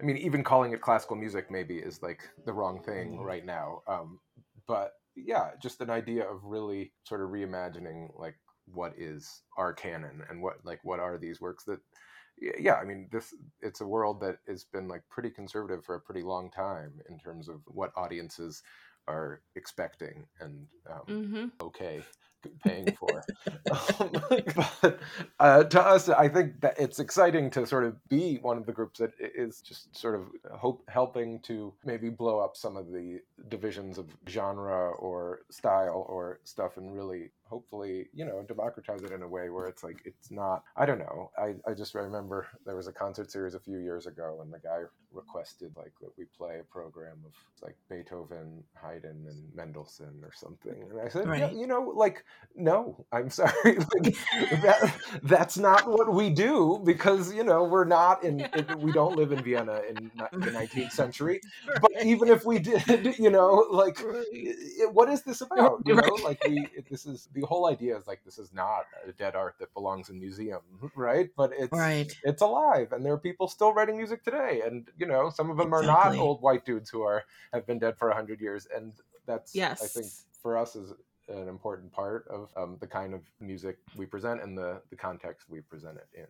I 0.00 0.04
mean, 0.04 0.18
even 0.18 0.44
calling 0.44 0.72
it 0.72 0.80
classical 0.80 1.16
music 1.16 1.50
maybe 1.50 1.76
is 1.78 2.02
like 2.02 2.20
the 2.44 2.52
wrong 2.52 2.82
thing 2.82 3.12
mm-hmm. 3.12 3.22
right 3.22 3.44
now. 3.44 3.82
Um, 3.88 4.20
but 4.66 4.92
yeah, 5.16 5.50
just 5.60 5.80
an 5.80 5.90
idea 5.90 6.24
of 6.24 6.44
really 6.44 6.92
sort 7.04 7.22
of 7.22 7.30
reimagining 7.30 8.08
like 8.18 8.36
what 8.66 8.92
is 8.98 9.42
our 9.56 9.72
canon 9.72 10.22
and 10.28 10.42
what 10.42 10.56
like 10.64 10.80
what 10.84 11.00
are 11.00 11.18
these 11.18 11.40
works 11.40 11.64
that 11.64 11.80
yeah, 12.58 12.74
I 12.74 12.84
mean, 12.84 13.08
this 13.10 13.34
it's 13.60 13.80
a 13.80 13.86
world 13.86 14.20
that 14.20 14.38
has 14.46 14.64
been 14.64 14.88
like 14.88 15.02
pretty 15.10 15.30
conservative 15.30 15.84
for 15.84 15.94
a 15.94 16.00
pretty 16.00 16.22
long 16.22 16.50
time 16.50 16.92
in 17.08 17.18
terms 17.18 17.48
of 17.48 17.60
what 17.66 17.92
audiences 17.96 18.62
are 19.06 19.40
expecting 19.56 20.26
and 20.40 20.66
um, 20.90 21.02
mm-hmm. 21.08 21.46
okay 21.60 22.02
paying 22.64 22.92
for. 22.92 23.24
um, 24.00 24.12
but 24.80 25.00
uh, 25.40 25.64
to 25.64 25.80
us, 25.80 26.08
I 26.08 26.28
think 26.28 26.60
that 26.60 26.78
it's 26.78 26.98
exciting 26.98 27.50
to 27.50 27.66
sort 27.66 27.84
of 27.84 27.96
be 28.08 28.38
one 28.42 28.58
of 28.58 28.66
the 28.66 28.72
groups 28.72 29.00
that 29.00 29.12
is 29.18 29.60
just 29.60 29.96
sort 29.96 30.14
of 30.14 30.26
hope 30.56 30.82
helping 30.88 31.40
to 31.40 31.72
maybe 31.84 32.10
blow 32.10 32.38
up 32.38 32.56
some 32.56 32.76
of 32.76 32.92
the 32.92 33.20
divisions 33.48 33.98
of 33.98 34.06
genre 34.28 34.90
or 34.90 35.40
style 35.50 36.06
or 36.08 36.40
stuff 36.44 36.76
and 36.76 36.94
really 36.94 37.30
hopefully 37.48 38.08
you 38.12 38.24
know 38.24 38.44
democratize 38.46 39.02
it 39.02 39.12
in 39.12 39.22
a 39.22 39.28
way 39.28 39.48
where 39.48 39.66
it's 39.66 39.82
like 39.82 40.00
it's 40.04 40.30
not 40.30 40.62
i 40.76 40.84
don't 40.84 40.98
know. 40.98 41.30
I, 41.38 41.54
I 41.68 41.74
just 41.74 41.94
remember 41.94 42.46
there 42.66 42.76
was 42.76 42.86
a 42.86 42.92
concert 42.92 43.30
series 43.30 43.54
a 43.54 43.60
few 43.60 43.78
years 43.78 44.06
ago 44.06 44.40
and 44.42 44.52
the 44.52 44.58
guy 44.58 44.82
requested 45.12 45.72
like 45.76 45.92
that 46.00 46.10
we 46.18 46.24
play 46.36 46.58
a 46.60 46.64
program 46.64 47.16
of 47.24 47.32
like 47.62 47.76
beethoven 47.88 48.62
haydn 48.74 49.26
and 49.26 49.42
mendelssohn 49.54 50.20
or 50.22 50.32
something. 50.34 50.74
And 50.90 51.00
i 51.00 51.08
said 51.08 51.26
right. 51.26 51.40
yeah, 51.40 51.50
you 51.50 51.66
know 51.66 51.92
like 51.96 52.24
no 52.54 53.04
i'm 53.12 53.30
sorry. 53.38 53.52
Like, 53.64 54.16
that, 54.62 54.94
that's 55.22 55.56
not 55.56 55.88
what 55.88 56.12
we 56.12 56.30
do 56.30 56.80
because 56.84 57.32
you 57.32 57.44
know 57.44 57.64
we're 57.64 57.84
not 57.84 58.22
in, 58.22 58.40
in 58.40 58.80
we 58.80 58.92
don't 58.92 59.16
live 59.16 59.32
in 59.32 59.42
vienna 59.42 59.80
in 59.88 60.10
the 60.32 60.50
19th 60.50 60.92
century. 60.92 61.40
Right. 61.68 61.80
but 61.80 62.04
even 62.04 62.28
if 62.28 62.44
we 62.44 62.58
did 62.58 63.18
you 63.18 63.30
know 63.30 63.66
like 63.70 63.98
what 64.92 65.08
is 65.08 65.22
this 65.22 65.40
about? 65.40 65.82
You 65.86 65.94
know 65.96 66.16
like 66.22 66.42
we 66.46 66.66
this 66.90 67.06
is 67.06 67.28
the 67.40 67.46
whole 67.46 67.66
idea 67.66 67.96
is 67.96 68.06
like 68.06 68.24
this 68.24 68.38
is 68.38 68.52
not 68.52 68.84
a 69.06 69.12
dead 69.12 69.34
art 69.34 69.56
that 69.60 69.72
belongs 69.74 70.08
in 70.10 70.18
museum, 70.18 70.60
right? 70.96 71.30
But 71.36 71.52
it's 71.58 71.72
right. 71.72 72.12
it's 72.24 72.42
alive, 72.42 72.92
and 72.92 73.04
there 73.04 73.12
are 73.12 73.18
people 73.18 73.48
still 73.48 73.72
writing 73.72 73.96
music 73.96 74.24
today, 74.24 74.62
and 74.64 74.88
you 74.98 75.06
know 75.06 75.30
some 75.30 75.50
of 75.50 75.56
them 75.56 75.72
exactly. 75.72 75.88
are 75.88 76.12
not 76.12 76.18
old 76.18 76.42
white 76.42 76.64
dudes 76.64 76.90
who 76.90 77.02
are 77.02 77.24
have 77.52 77.66
been 77.66 77.78
dead 77.78 77.96
for 77.98 78.10
a 78.10 78.14
hundred 78.14 78.40
years, 78.40 78.66
and 78.74 78.92
that's 79.26 79.54
yes. 79.54 79.82
I 79.82 79.86
think 79.86 80.12
for 80.42 80.56
us 80.56 80.76
is 80.76 80.92
an 81.28 81.48
important 81.48 81.92
part 81.92 82.26
of 82.28 82.50
um, 82.56 82.76
the 82.80 82.86
kind 82.86 83.14
of 83.14 83.20
music 83.40 83.78
we 83.96 84.06
present 84.06 84.42
and 84.42 84.56
the 84.56 84.80
the 84.90 84.96
context 84.96 85.46
we 85.48 85.60
present 85.60 85.96
it 85.96 86.08
in. 86.14 86.26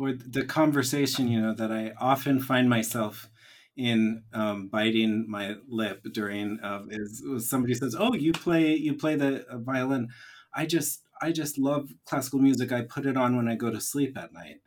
With 0.00 0.32
the 0.32 0.44
conversation, 0.44 1.28
you 1.28 1.40
know, 1.40 1.54
that 1.54 1.72
I 1.72 1.92
often 1.98 2.40
find 2.40 2.68
myself 2.68 3.30
in 3.76 4.22
um, 4.32 4.68
biting 4.68 5.26
my 5.28 5.56
lip 5.68 6.02
during 6.12 6.58
uh, 6.60 6.82
is 6.88 7.22
somebody 7.48 7.74
says, 7.74 7.94
"Oh, 7.98 8.14
you 8.14 8.32
play 8.32 8.74
you 8.74 8.94
play 8.94 9.16
the 9.16 9.46
uh, 9.48 9.58
violin." 9.58 10.08
I 10.54 10.66
just 10.66 11.02
I 11.20 11.32
just 11.32 11.58
love 11.58 11.90
classical 12.06 12.38
music. 12.38 12.72
I 12.72 12.82
put 12.82 13.06
it 13.06 13.16
on 13.16 13.36
when 13.36 13.48
I 13.48 13.54
go 13.54 13.70
to 13.70 13.80
sleep 13.80 14.16
at 14.16 14.32
night, 14.32 14.60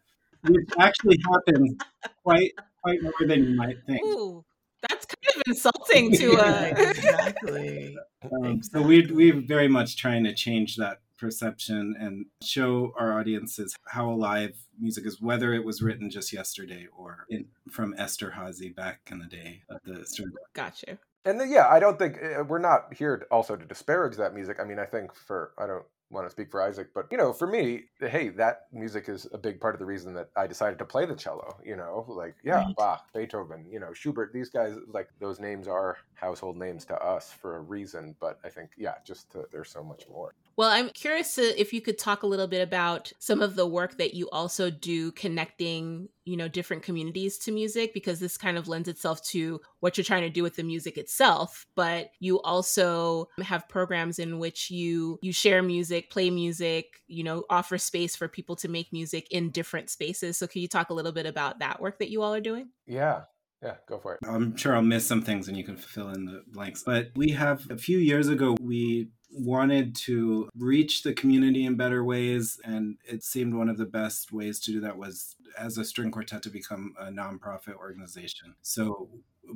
which 0.47 0.69
actually 0.77 1.17
happens 1.31 1.75
quite 2.23 2.53
quite 2.81 3.01
more 3.01 3.13
than 3.21 3.43
you 3.43 3.55
might 3.55 3.77
think. 3.85 4.03
Ooh, 4.03 4.45
that's 4.87 5.05
kind 5.05 5.35
of 5.35 5.41
insulting 5.47 6.11
to 6.13 6.33
uh... 6.33 6.73
exactly. 6.77 7.97
Um, 8.21 8.61
so 8.61 8.81
we 8.81 9.09
we're 9.09 9.39
very 9.39 9.69
much 9.69 9.95
trying 9.95 10.25
to 10.25 10.33
change 10.33 10.75
that 10.75 10.99
perception 11.19 11.95
and 11.99 12.25
show 12.43 12.93
our 12.97 13.19
audiences 13.19 13.75
how 13.87 14.09
alive 14.09 14.55
music 14.79 15.05
is, 15.05 15.21
whether 15.21 15.53
it 15.53 15.63
was 15.63 15.81
written 15.81 16.09
just 16.09 16.31
yesterday 16.31 16.87
or 16.95 17.25
in, 17.29 17.45
from 17.69 17.93
Esterhazy 17.95 18.75
back 18.75 19.01
in 19.11 19.19
the 19.19 19.25
day 19.25 19.61
of 19.69 19.79
the 19.85 20.05
string. 20.05 20.31
Gotcha. 20.53 20.97
And 21.25 21.39
then, 21.39 21.51
yeah, 21.51 21.67
I 21.67 21.79
don't 21.79 21.99
think 21.99 22.17
uh, 22.23 22.43
we're 22.43 22.59
not 22.59 22.93
here 22.93 23.27
also 23.29 23.55
to 23.55 23.65
disparage 23.65 24.15
that 24.17 24.33
music. 24.33 24.57
I 24.59 24.63
mean, 24.63 24.79
I 24.79 24.85
think 24.85 25.13
for 25.13 25.51
I 25.57 25.67
don't 25.67 25.83
want 26.09 26.25
to 26.25 26.31
speak 26.31 26.49
for 26.49 26.61
Isaac, 26.61 26.89
but 26.93 27.07
you 27.11 27.17
know, 27.17 27.31
for 27.33 27.47
me, 27.47 27.83
hey, 27.99 28.29
that 28.29 28.67
music 28.71 29.09
is 29.09 29.27
a 29.31 29.37
big 29.37 29.59
part 29.59 29.75
of 29.75 29.79
the 29.79 29.85
reason 29.85 30.13
that 30.15 30.29
I 30.35 30.47
decided 30.47 30.79
to 30.79 30.85
play 30.85 31.05
the 31.05 31.15
cello. 31.15 31.57
You 31.63 31.75
know, 31.75 32.05
like 32.07 32.35
yeah, 32.43 32.63
right. 32.63 32.75
Bach, 32.75 33.05
Beethoven, 33.13 33.65
you 33.71 33.79
know, 33.79 33.93
Schubert. 33.93 34.33
These 34.33 34.49
guys, 34.49 34.75
like 34.87 35.09
those 35.19 35.39
names 35.39 35.67
are 35.67 35.97
household 36.15 36.57
names 36.57 36.85
to 36.85 36.95
us 36.95 37.31
for 37.31 37.57
a 37.57 37.61
reason. 37.61 38.15
But 38.19 38.39
I 38.43 38.49
think 38.49 38.71
yeah, 38.77 38.95
just 39.05 39.31
to, 39.31 39.45
there's 39.51 39.69
so 39.69 39.83
much 39.83 40.05
more. 40.09 40.33
Well, 40.59 40.69
I'm 40.69 40.89
curious 40.89 41.35
to, 41.35 41.57
if 41.57 41.71
you 41.71 41.79
could 41.79 41.97
talk 41.97 42.23
a 42.23 42.27
little 42.27 42.47
bit 42.47 42.61
about 42.61 43.13
some 43.17 43.41
of 43.41 43.55
the 43.55 43.65
work 43.65 43.97
that 43.97 44.13
you 44.13 44.29
also 44.29 44.69
do 44.69 45.09
connecting, 45.13 46.09
you 46.25 46.35
know, 46.35 46.49
different 46.49 46.83
communities 46.83 47.37
to 47.39 47.51
music 47.53 47.93
because 47.93 48.19
this 48.19 48.37
kind 48.37 48.57
of 48.57 48.67
lends 48.67 48.89
itself 48.89 49.23
to 49.27 49.61
what 49.79 49.97
you're 49.97 50.03
trying 50.03 50.23
to 50.23 50.29
do 50.29 50.43
with 50.43 50.55
the 50.55 50.63
music 50.63 50.97
itself, 50.97 51.65
but 51.75 52.11
you 52.19 52.41
also 52.41 53.29
have 53.41 53.67
programs 53.69 54.19
in 54.19 54.39
which 54.39 54.69
you 54.69 55.19
you 55.21 55.31
share 55.31 55.63
music, 55.63 56.09
play 56.09 56.29
music, 56.29 57.01
you 57.07 57.23
know, 57.23 57.43
offer 57.49 57.77
space 57.77 58.15
for 58.15 58.27
people 58.27 58.55
to 58.57 58.67
make 58.67 58.91
music 58.91 59.27
in 59.31 59.49
different 59.49 59.89
spaces. 59.89 60.37
So 60.37 60.47
can 60.47 60.61
you 60.61 60.67
talk 60.67 60.89
a 60.89 60.93
little 60.93 61.11
bit 61.11 61.25
about 61.25 61.59
that 61.59 61.81
work 61.81 61.99
that 61.99 62.09
you 62.09 62.21
all 62.21 62.33
are 62.33 62.41
doing? 62.41 62.69
Yeah. 62.85 63.21
Yeah, 63.61 63.75
go 63.87 63.99
for 63.99 64.13
it. 64.13 64.19
I'm 64.25 64.55
sure 64.55 64.73
I'll 64.73 64.81
miss 64.81 65.05
some 65.05 65.21
things 65.21 65.49
and 65.49 65.57
you 65.57 65.65
can 65.65 65.75
fill 65.75 66.09
in 66.09 66.23
the 66.23 66.43
blanks. 66.47 66.83
But 66.85 67.09
we 67.15 67.31
have 67.31 67.69
a 67.69 67.77
few 67.77 67.97
years 67.97 68.29
ago, 68.29 68.55
we 68.61 69.09
wanted 69.31 69.95
to 69.95 70.49
reach 70.57 71.03
the 71.03 71.13
community 71.13 71.65
in 71.65 71.75
better 71.75 72.03
ways 72.03 72.59
and 72.63 72.97
it 73.05 73.23
seemed 73.23 73.53
one 73.53 73.69
of 73.69 73.77
the 73.77 73.85
best 73.85 74.31
ways 74.31 74.59
to 74.59 74.71
do 74.71 74.79
that 74.81 74.97
was 74.97 75.35
as 75.57 75.77
a 75.77 75.85
string 75.85 76.09
quartet 76.09 76.41
to 76.41 76.49
become 76.49 76.93
a 76.99 77.05
nonprofit 77.05 77.75
organization 77.75 78.55
so 78.61 79.07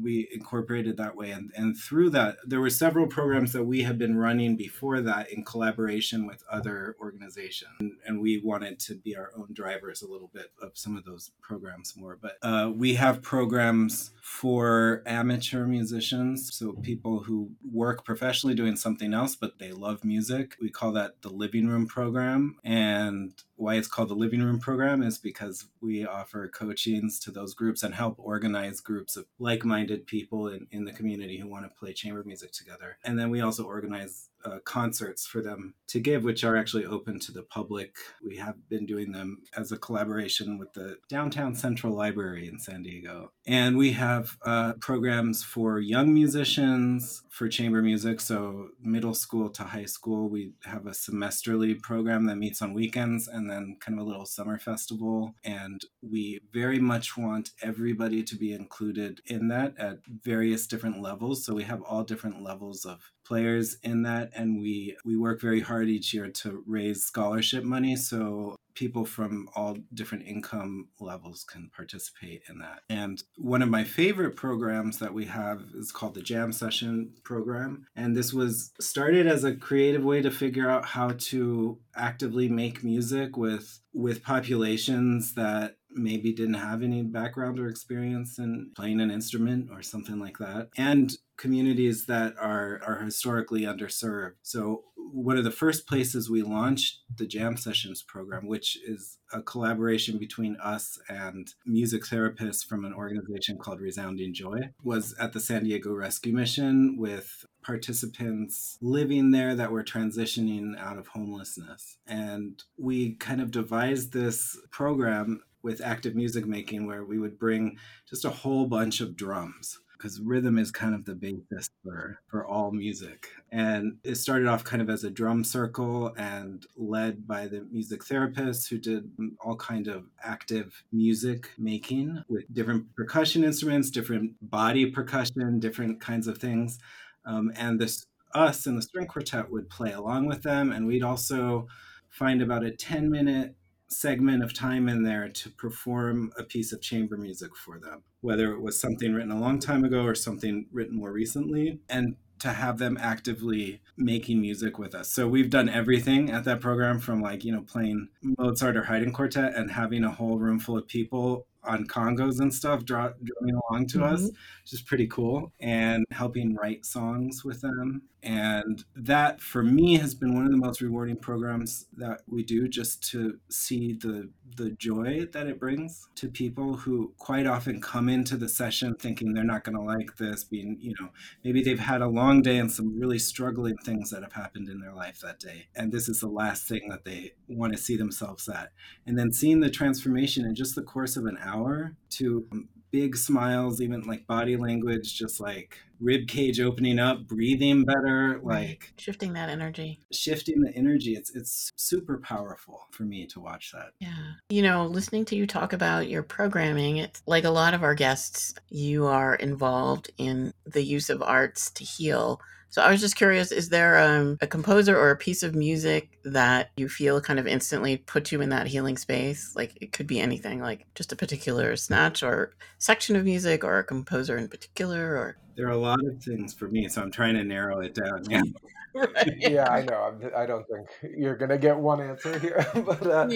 we 0.01 0.27
incorporated 0.33 0.97
that 0.97 1.15
way. 1.15 1.31
And, 1.31 1.51
and 1.55 1.77
through 1.77 2.11
that 2.11 2.37
there 2.45 2.61
were 2.61 2.69
several 2.69 3.07
programs 3.07 3.53
that 3.53 3.63
we 3.63 3.83
had 3.83 3.97
been 3.97 4.17
running 4.17 4.55
before 4.55 5.01
that 5.01 5.31
in 5.31 5.43
collaboration 5.43 6.25
with 6.25 6.43
other 6.49 6.95
organizations. 6.99 7.71
And, 7.79 7.93
and 8.05 8.21
we 8.21 8.41
wanted 8.43 8.79
to 8.81 8.95
be 8.95 9.15
our 9.15 9.31
own 9.35 9.49
drivers 9.53 10.01
a 10.01 10.07
little 10.07 10.29
bit 10.33 10.51
of 10.61 10.71
some 10.73 10.97
of 10.97 11.05
those 11.05 11.31
programs 11.41 11.95
more. 11.97 12.17
But 12.21 12.37
uh, 12.41 12.71
we 12.73 12.95
have 12.95 13.21
programs 13.21 14.11
for 14.21 15.03
amateur 15.05 15.65
musicians 15.65 16.55
so 16.55 16.73
people 16.73 17.19
who 17.23 17.51
work 17.71 18.05
professionally 18.05 18.55
doing 18.55 18.75
something 18.75 19.13
else 19.13 19.35
but 19.35 19.59
they 19.59 19.71
love 19.71 20.05
music. 20.05 20.55
We 20.61 20.69
call 20.69 20.93
that 20.93 21.21
the 21.21 21.29
living 21.29 21.67
room 21.67 21.85
program. 21.85 22.55
And 22.63 23.33
why 23.55 23.75
it's 23.75 23.87
called 23.87 24.09
the 24.09 24.15
living 24.15 24.41
room 24.41 24.59
program 24.59 25.03
is 25.03 25.17
because 25.17 25.65
we 25.81 26.05
offer 26.05 26.47
coachings 26.47 27.19
to 27.19 27.31
those 27.31 27.53
groups 27.53 27.83
and 27.83 27.93
help 27.93 28.15
organize 28.17 28.79
groups 28.79 29.17
of 29.17 29.25
like-minded 29.39 29.82
people 30.05 30.47
in, 30.47 30.67
in 30.71 30.85
the 30.85 30.91
community 30.91 31.37
who 31.37 31.47
want 31.47 31.65
to 31.65 31.79
play 31.79 31.93
chamber 31.93 32.23
music 32.25 32.51
together. 32.51 32.97
And 33.03 33.17
then 33.17 33.29
we 33.29 33.41
also 33.41 33.63
organize 33.63 34.29
uh, 34.45 34.59
concerts 34.65 35.25
for 35.25 35.41
them 35.41 35.75
to 35.87 35.99
give, 35.99 36.23
which 36.23 36.43
are 36.43 36.57
actually 36.57 36.85
open 36.85 37.19
to 37.19 37.31
the 37.31 37.43
public. 37.43 37.95
We 38.25 38.37
have 38.37 38.55
been 38.69 38.85
doing 38.85 39.11
them 39.11 39.43
as 39.55 39.71
a 39.71 39.77
collaboration 39.77 40.57
with 40.57 40.73
the 40.73 40.97
Downtown 41.09 41.55
Central 41.55 41.93
Library 41.93 42.47
in 42.47 42.59
San 42.59 42.83
Diego. 42.83 43.31
And 43.45 43.77
we 43.77 43.91
have 43.93 44.37
uh, 44.45 44.73
programs 44.79 45.43
for 45.43 45.79
young 45.79 46.13
musicians 46.13 47.23
for 47.29 47.47
chamber 47.47 47.81
music. 47.81 48.21
So, 48.21 48.69
middle 48.79 49.13
school 49.13 49.49
to 49.49 49.63
high 49.63 49.85
school, 49.85 50.29
we 50.29 50.53
have 50.65 50.85
a 50.85 50.91
semesterly 50.91 51.81
program 51.81 52.25
that 52.25 52.37
meets 52.37 52.61
on 52.61 52.73
weekends 52.73 53.27
and 53.27 53.49
then 53.49 53.77
kind 53.79 53.99
of 53.99 54.05
a 54.05 54.07
little 54.07 54.25
summer 54.25 54.59
festival. 54.59 55.33
And 55.43 55.81
we 56.01 56.41
very 56.51 56.79
much 56.79 57.17
want 57.17 57.49
everybody 57.61 58.23
to 58.23 58.35
be 58.35 58.53
included 58.53 59.21
in 59.25 59.47
that 59.49 59.73
at 59.79 59.99
various 60.07 60.67
different 60.67 61.01
levels. 61.01 61.45
So, 61.45 61.53
we 61.53 61.63
have 61.63 61.81
all 61.81 62.03
different 62.03 62.43
levels 62.43 62.85
of 62.85 63.11
players 63.33 63.77
in 63.81 64.03
that 64.03 64.29
and 64.35 64.61
we 64.61 64.95
we 65.03 65.17
work 65.17 65.41
very 65.41 65.59
hard 65.59 65.87
each 65.89 66.13
year 66.13 66.29
to 66.29 66.63
raise 66.67 67.03
scholarship 67.03 67.63
money 67.63 67.95
so 67.95 68.55
people 68.75 69.05
from 69.05 69.47
all 69.55 69.77
different 69.93 70.25
income 70.27 70.87
levels 70.99 71.43
can 71.43 71.69
participate 71.75 72.43
in 72.49 72.59
that. 72.59 72.81
And 72.89 73.21
one 73.37 73.61
of 73.61 73.69
my 73.69 73.83
favorite 73.83 74.35
programs 74.35 74.99
that 74.99 75.13
we 75.13 75.25
have 75.25 75.61
is 75.75 75.91
called 75.91 76.15
the 76.15 76.21
Jam 76.21 76.51
Session 76.51 77.13
program. 77.23 77.85
And 77.95 78.15
this 78.15 78.33
was 78.33 78.71
started 78.79 79.27
as 79.27 79.43
a 79.43 79.55
creative 79.55 80.03
way 80.03 80.21
to 80.21 80.31
figure 80.31 80.69
out 80.69 80.85
how 80.85 81.11
to 81.17 81.79
actively 81.95 82.49
make 82.49 82.83
music 82.83 83.37
with 83.37 83.79
with 83.93 84.23
populations 84.23 85.35
that 85.35 85.77
maybe 85.95 86.33
didn't 86.33 86.55
have 86.55 86.83
any 86.83 87.03
background 87.03 87.59
or 87.59 87.67
experience 87.67 88.39
in 88.39 88.71
playing 88.75 89.01
an 89.01 89.11
instrument 89.11 89.69
or 89.71 89.81
something 89.81 90.19
like 90.19 90.37
that. 90.39 90.69
And 90.77 91.13
communities 91.37 92.05
that 92.05 92.35
are 92.39 92.81
are 92.85 93.03
historically 93.03 93.61
underserved. 93.61 94.33
So 94.41 94.83
one 94.95 95.37
of 95.37 95.43
the 95.43 95.51
first 95.51 95.87
places 95.87 96.29
we 96.29 96.41
launched 96.41 96.99
the 97.15 97.27
Jam 97.27 97.57
Sessions 97.57 98.01
program, 98.01 98.47
which 98.47 98.77
is 98.85 99.19
a 99.31 99.41
collaboration 99.41 100.17
between 100.17 100.55
us 100.57 100.97
and 101.07 101.53
music 101.65 102.03
therapists 102.03 102.65
from 102.65 102.85
an 102.85 102.93
organization 102.93 103.57
called 103.57 103.81
Resounding 103.81 104.33
Joy, 104.33 104.71
was 104.83 105.15
at 105.19 105.33
the 105.33 105.39
San 105.39 105.65
Diego 105.65 105.93
Rescue 105.93 106.33
Mission 106.33 106.97
with 106.97 107.45
participants 107.63 108.77
living 108.81 109.31
there 109.31 109.55
that 109.55 109.71
were 109.71 109.83
transitioning 109.83 110.77
out 110.79 110.97
of 110.97 111.07
homelessness. 111.07 111.97
And 112.07 112.61
we 112.77 113.15
kind 113.15 113.41
of 113.41 113.51
devised 113.51 114.13
this 114.13 114.57
program 114.71 115.43
with 115.63 115.81
active 115.81 116.15
music 116.15 116.45
making 116.45 116.85
where 116.85 117.03
we 117.03 117.17
would 117.17 117.39
bring 117.39 117.77
just 118.07 118.25
a 118.25 118.29
whole 118.29 118.67
bunch 118.67 119.01
of 119.01 119.15
drums 119.15 119.79
because 120.03 120.19
rhythm 120.19 120.57
is 120.57 120.69
kind 120.69 120.93
of 120.93 121.05
the 121.05 121.15
basis 121.15 121.69
for, 121.81 122.19
for 122.27 122.45
all 122.45 122.71
music. 122.71 123.29
And 123.53 123.99
it 124.03 124.15
started 124.15 124.49
off 124.49 124.65
kind 124.65 124.81
of 124.81 124.89
as 124.89 125.05
a 125.05 125.09
drum 125.09 125.45
circle 125.45 126.13
and 126.17 126.65
led 126.75 127.25
by 127.25 127.47
the 127.47 127.65
music 127.71 128.03
therapists 128.03 128.67
who 128.67 128.77
did 128.77 129.09
all 129.39 129.55
kind 129.55 129.87
of 129.87 130.03
active 130.21 130.83
music 130.91 131.51
making 131.57 132.21
with 132.27 132.53
different 132.53 132.93
percussion 132.97 133.45
instruments, 133.45 133.89
different 133.89 134.33
body 134.41 134.91
percussion, 134.91 135.61
different 135.61 136.01
kinds 136.01 136.27
of 136.27 136.37
things. 136.37 136.79
Um, 137.25 137.53
and 137.55 137.79
this 137.79 138.05
us 138.35 138.65
and 138.65 138.77
the 138.77 138.81
string 138.81 139.07
quartet 139.07 139.49
would 139.51 139.69
play 139.69 139.93
along 139.93 140.25
with 140.25 140.41
them, 140.41 140.71
and 140.71 140.85
we'd 140.85 141.03
also 141.03 141.67
find 142.09 142.41
about 142.41 142.63
a 142.63 142.71
10 142.71 143.09
minute 143.09 143.55
segment 143.93 144.43
of 144.43 144.53
time 144.53 144.89
in 144.89 145.03
there 145.03 145.29
to 145.29 145.49
perform 145.51 146.31
a 146.37 146.43
piece 146.43 146.73
of 146.73 146.81
chamber 146.81 147.17
music 147.17 147.55
for 147.55 147.79
them, 147.79 148.03
whether 148.21 148.53
it 148.53 148.61
was 148.61 148.79
something 148.79 149.13
written 149.13 149.31
a 149.31 149.39
long 149.39 149.59
time 149.59 149.83
ago 149.83 150.03
or 150.03 150.15
something 150.15 150.67
written 150.71 150.95
more 150.97 151.11
recently, 151.11 151.79
and 151.89 152.15
to 152.39 152.49
have 152.49 152.77
them 152.77 152.97
actively 152.99 153.81
making 153.95 154.41
music 154.41 154.77
with 154.77 154.93
us. 154.93 155.09
So 155.09 155.27
we've 155.27 155.49
done 155.49 155.69
everything 155.69 156.29
at 156.29 156.43
that 156.43 156.59
program 156.59 156.99
from 156.99 157.21
like, 157.21 157.45
you 157.45 157.53
know, 157.53 157.61
playing 157.61 158.09
Mozart 158.37 158.75
or 158.75 158.83
Haydn 158.83 159.13
quartet 159.13 159.55
and 159.55 159.71
having 159.71 160.03
a 160.03 160.11
whole 160.11 160.37
room 160.37 160.59
full 160.59 160.77
of 160.77 160.87
people 160.87 161.47
on 161.63 161.87
congas 161.87 162.41
and 162.41 162.53
stuff 162.53 162.83
draw, 162.83 163.11
drumming 163.23 163.55
along 163.69 163.87
to 163.87 163.99
mm-hmm. 163.99 164.13
us, 164.13 164.21
which 164.23 164.73
is 164.73 164.81
pretty 164.81 165.07
cool, 165.07 165.53
and 165.61 166.05
helping 166.11 166.53
write 166.55 166.85
songs 166.85 167.45
with 167.45 167.61
them. 167.61 168.01
And 168.23 168.83
that 168.95 169.41
for 169.41 169.63
me 169.63 169.97
has 169.97 170.15
been 170.15 170.33
one 170.33 170.45
of 170.45 170.51
the 170.51 170.57
most 170.57 170.81
rewarding 170.81 171.17
programs 171.17 171.87
that 171.97 172.21
we 172.27 172.43
do 172.43 172.67
just 172.67 173.03
to 173.11 173.39
see 173.49 173.93
the 173.93 174.29
the 174.55 174.69
joy 174.71 175.25
that 175.31 175.47
it 175.47 175.59
brings 175.59 176.07
to 176.15 176.29
people 176.29 176.77
who 176.77 177.11
quite 177.17 177.47
often 177.47 177.81
come 177.81 178.07
into 178.07 178.37
the 178.37 178.47
session 178.47 178.93
thinking 178.95 179.33
they're 179.33 179.43
not 179.43 179.63
going 179.63 179.75
to 179.75 179.81
like 179.81 180.17
this 180.17 180.43
being 180.43 180.77
you 180.79 180.93
know 180.99 181.09
maybe 181.43 181.63
they've 181.63 181.79
had 181.79 182.01
a 182.01 182.07
long 182.07 182.41
day 182.41 182.59
and 182.59 182.71
some 182.71 182.99
really 182.99 183.19
struggling 183.19 183.75
things 183.77 184.09
that 184.09 184.23
have 184.23 184.33
happened 184.33 184.69
in 184.69 184.79
their 184.79 184.93
life 184.93 185.19
that 185.19 185.39
day. 185.39 185.67
And 185.75 185.91
this 185.91 186.07
is 186.07 186.19
the 186.19 186.27
last 186.27 186.67
thing 186.67 186.87
that 186.89 187.05
they 187.05 187.33
want 187.47 187.73
to 187.73 187.79
see 187.79 187.97
themselves 187.97 188.47
at. 188.47 188.71
And 189.05 189.17
then 189.17 189.31
seeing 189.31 189.59
the 189.59 189.69
transformation 189.69 190.45
in 190.45 190.55
just 190.55 190.75
the 190.75 190.81
course 190.81 191.17
of 191.17 191.25
an 191.25 191.37
hour 191.41 191.95
to 192.11 192.47
um, 192.51 192.69
big 192.93 193.17
smiles, 193.17 193.81
even 193.81 194.01
like 194.01 194.25
body 194.27 194.55
language, 194.55 195.17
just 195.17 195.41
like 195.41 195.79
rib 195.99 196.27
cage 196.27 196.61
opening 196.61 196.99
up, 196.99 197.27
breathing 197.27 197.83
better, 197.83 198.39
like 198.43 198.93
shifting 198.97 199.33
that 199.33 199.49
energy. 199.49 199.99
Shifting 200.13 200.61
the 200.61 200.71
energy. 200.75 201.15
It's 201.15 201.31
it's 201.35 201.71
super 201.75 202.19
powerful 202.19 202.87
for 202.91 203.03
me 203.03 203.25
to 203.25 203.39
watch 203.39 203.71
that. 203.73 203.89
Yeah. 203.99 204.33
You 204.49 204.61
know, 204.61 204.85
listening 204.85 205.25
to 205.25 205.35
you 205.35 205.47
talk 205.47 205.73
about 205.73 206.07
your 206.07 206.21
programming, 206.21 206.97
it's 206.97 207.23
like 207.25 207.45
a 207.45 207.49
lot 207.49 207.73
of 207.73 207.83
our 207.83 207.95
guests, 207.95 208.53
you 208.69 209.07
are 209.07 209.35
involved 209.35 210.11
in 210.17 210.53
the 210.65 210.83
use 210.83 211.09
of 211.09 211.23
arts 211.23 211.71
to 211.71 211.83
heal 211.83 212.39
so 212.73 212.81
I 212.81 212.89
was 212.89 213.01
just 213.01 213.15
curious: 213.15 213.51
is 213.51 213.69
there 213.69 213.99
um, 213.99 214.39
a 214.41 214.47
composer 214.47 214.97
or 214.97 215.11
a 215.11 215.15
piece 215.15 215.43
of 215.43 215.53
music 215.53 216.17
that 216.23 216.71
you 216.75 216.89
feel 216.89 217.21
kind 217.21 217.37
of 217.37 217.45
instantly 217.45 217.97
put 217.97 218.31
you 218.31 218.41
in 218.41 218.49
that 218.49 218.65
healing 218.65 218.97
space? 218.97 219.53
Like 219.55 219.77
it 219.79 219.91
could 219.91 220.07
be 220.07 220.19
anything, 220.19 220.59
like 220.59 220.87
just 220.95 221.11
a 221.11 221.15
particular 221.15 221.75
snatch 221.75 222.23
or 222.23 222.55
section 222.79 223.15
of 223.15 223.25
music, 223.25 223.63
or 223.63 223.77
a 223.77 223.83
composer 223.83 224.37
in 224.37 224.47
particular, 224.47 225.15
or 225.15 225.37
there 225.55 225.67
are 225.67 225.71
a 225.73 225.77
lot 225.77 225.99
of 226.03 226.23
things 226.23 226.55
for 226.55 226.67
me, 226.67 226.87
so 226.87 227.03
I'm 227.03 227.11
trying 227.11 227.35
to 227.35 227.43
narrow 227.43 227.79
it 227.81 227.93
down. 227.93 228.23
Yeah. 228.27 228.41
right. 228.95 229.33
Yeah, 229.37 229.69
I 229.69 229.83
know. 229.83 229.93
I'm, 229.93 230.31
I 230.35 230.47
do 230.47 230.53
not 230.53 230.65
think 230.67 231.15
you're 231.15 231.37
gonna 231.37 231.59
get 231.59 231.77
one 231.77 232.01
answer 232.01 232.39
here, 232.39 232.65
but 232.73 233.05
uh, 233.05 233.27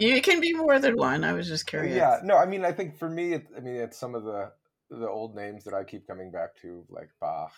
it 0.00 0.22
can 0.22 0.38
be 0.38 0.52
more 0.52 0.78
than 0.78 0.98
one. 0.98 1.24
I 1.24 1.32
was 1.32 1.48
just 1.48 1.66
curious. 1.66 1.96
Yeah, 1.96 2.20
no, 2.22 2.36
I 2.36 2.44
mean, 2.44 2.62
I 2.62 2.72
think 2.72 2.98
for 2.98 3.08
me, 3.08 3.32
it, 3.32 3.46
I 3.56 3.60
mean, 3.60 3.76
it's 3.76 3.96
some 3.96 4.14
of 4.14 4.24
the 4.24 4.52
the 4.90 5.08
old 5.08 5.34
names 5.34 5.64
that 5.64 5.72
I 5.72 5.82
keep 5.82 6.06
coming 6.06 6.30
back 6.30 6.60
to, 6.60 6.84
like 6.90 7.08
Bach 7.18 7.54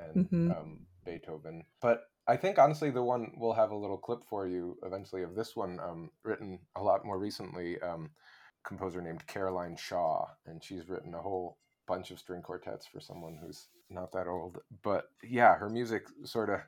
and 0.00 0.26
mm-hmm. 0.26 0.50
um, 0.50 0.80
Beethoven. 1.04 1.64
But 1.80 2.04
I 2.26 2.36
think 2.36 2.58
honestly, 2.58 2.90
the 2.90 3.02
one 3.02 3.32
we'll 3.36 3.54
have 3.54 3.70
a 3.70 3.76
little 3.76 3.98
clip 3.98 4.24
for 4.28 4.46
you 4.46 4.76
eventually 4.82 5.22
of 5.22 5.34
this 5.34 5.56
one, 5.56 5.80
um, 5.80 6.10
written 6.24 6.58
a 6.76 6.82
lot 6.82 7.04
more 7.04 7.18
recently. 7.18 7.80
Um, 7.80 8.10
composer 8.64 9.00
named 9.00 9.26
Caroline 9.26 9.76
Shaw, 9.76 10.26
and 10.46 10.62
she's 10.62 10.88
written 10.88 11.14
a 11.14 11.22
whole 11.22 11.58
bunch 11.86 12.10
of 12.10 12.18
string 12.18 12.42
quartets 12.42 12.86
for 12.86 13.00
someone 13.00 13.38
who's 13.40 13.68
not 13.88 14.12
that 14.12 14.26
old. 14.26 14.58
But 14.82 15.06
yeah, 15.22 15.56
her 15.56 15.70
music 15.70 16.06
sort 16.24 16.50
of, 16.50 16.60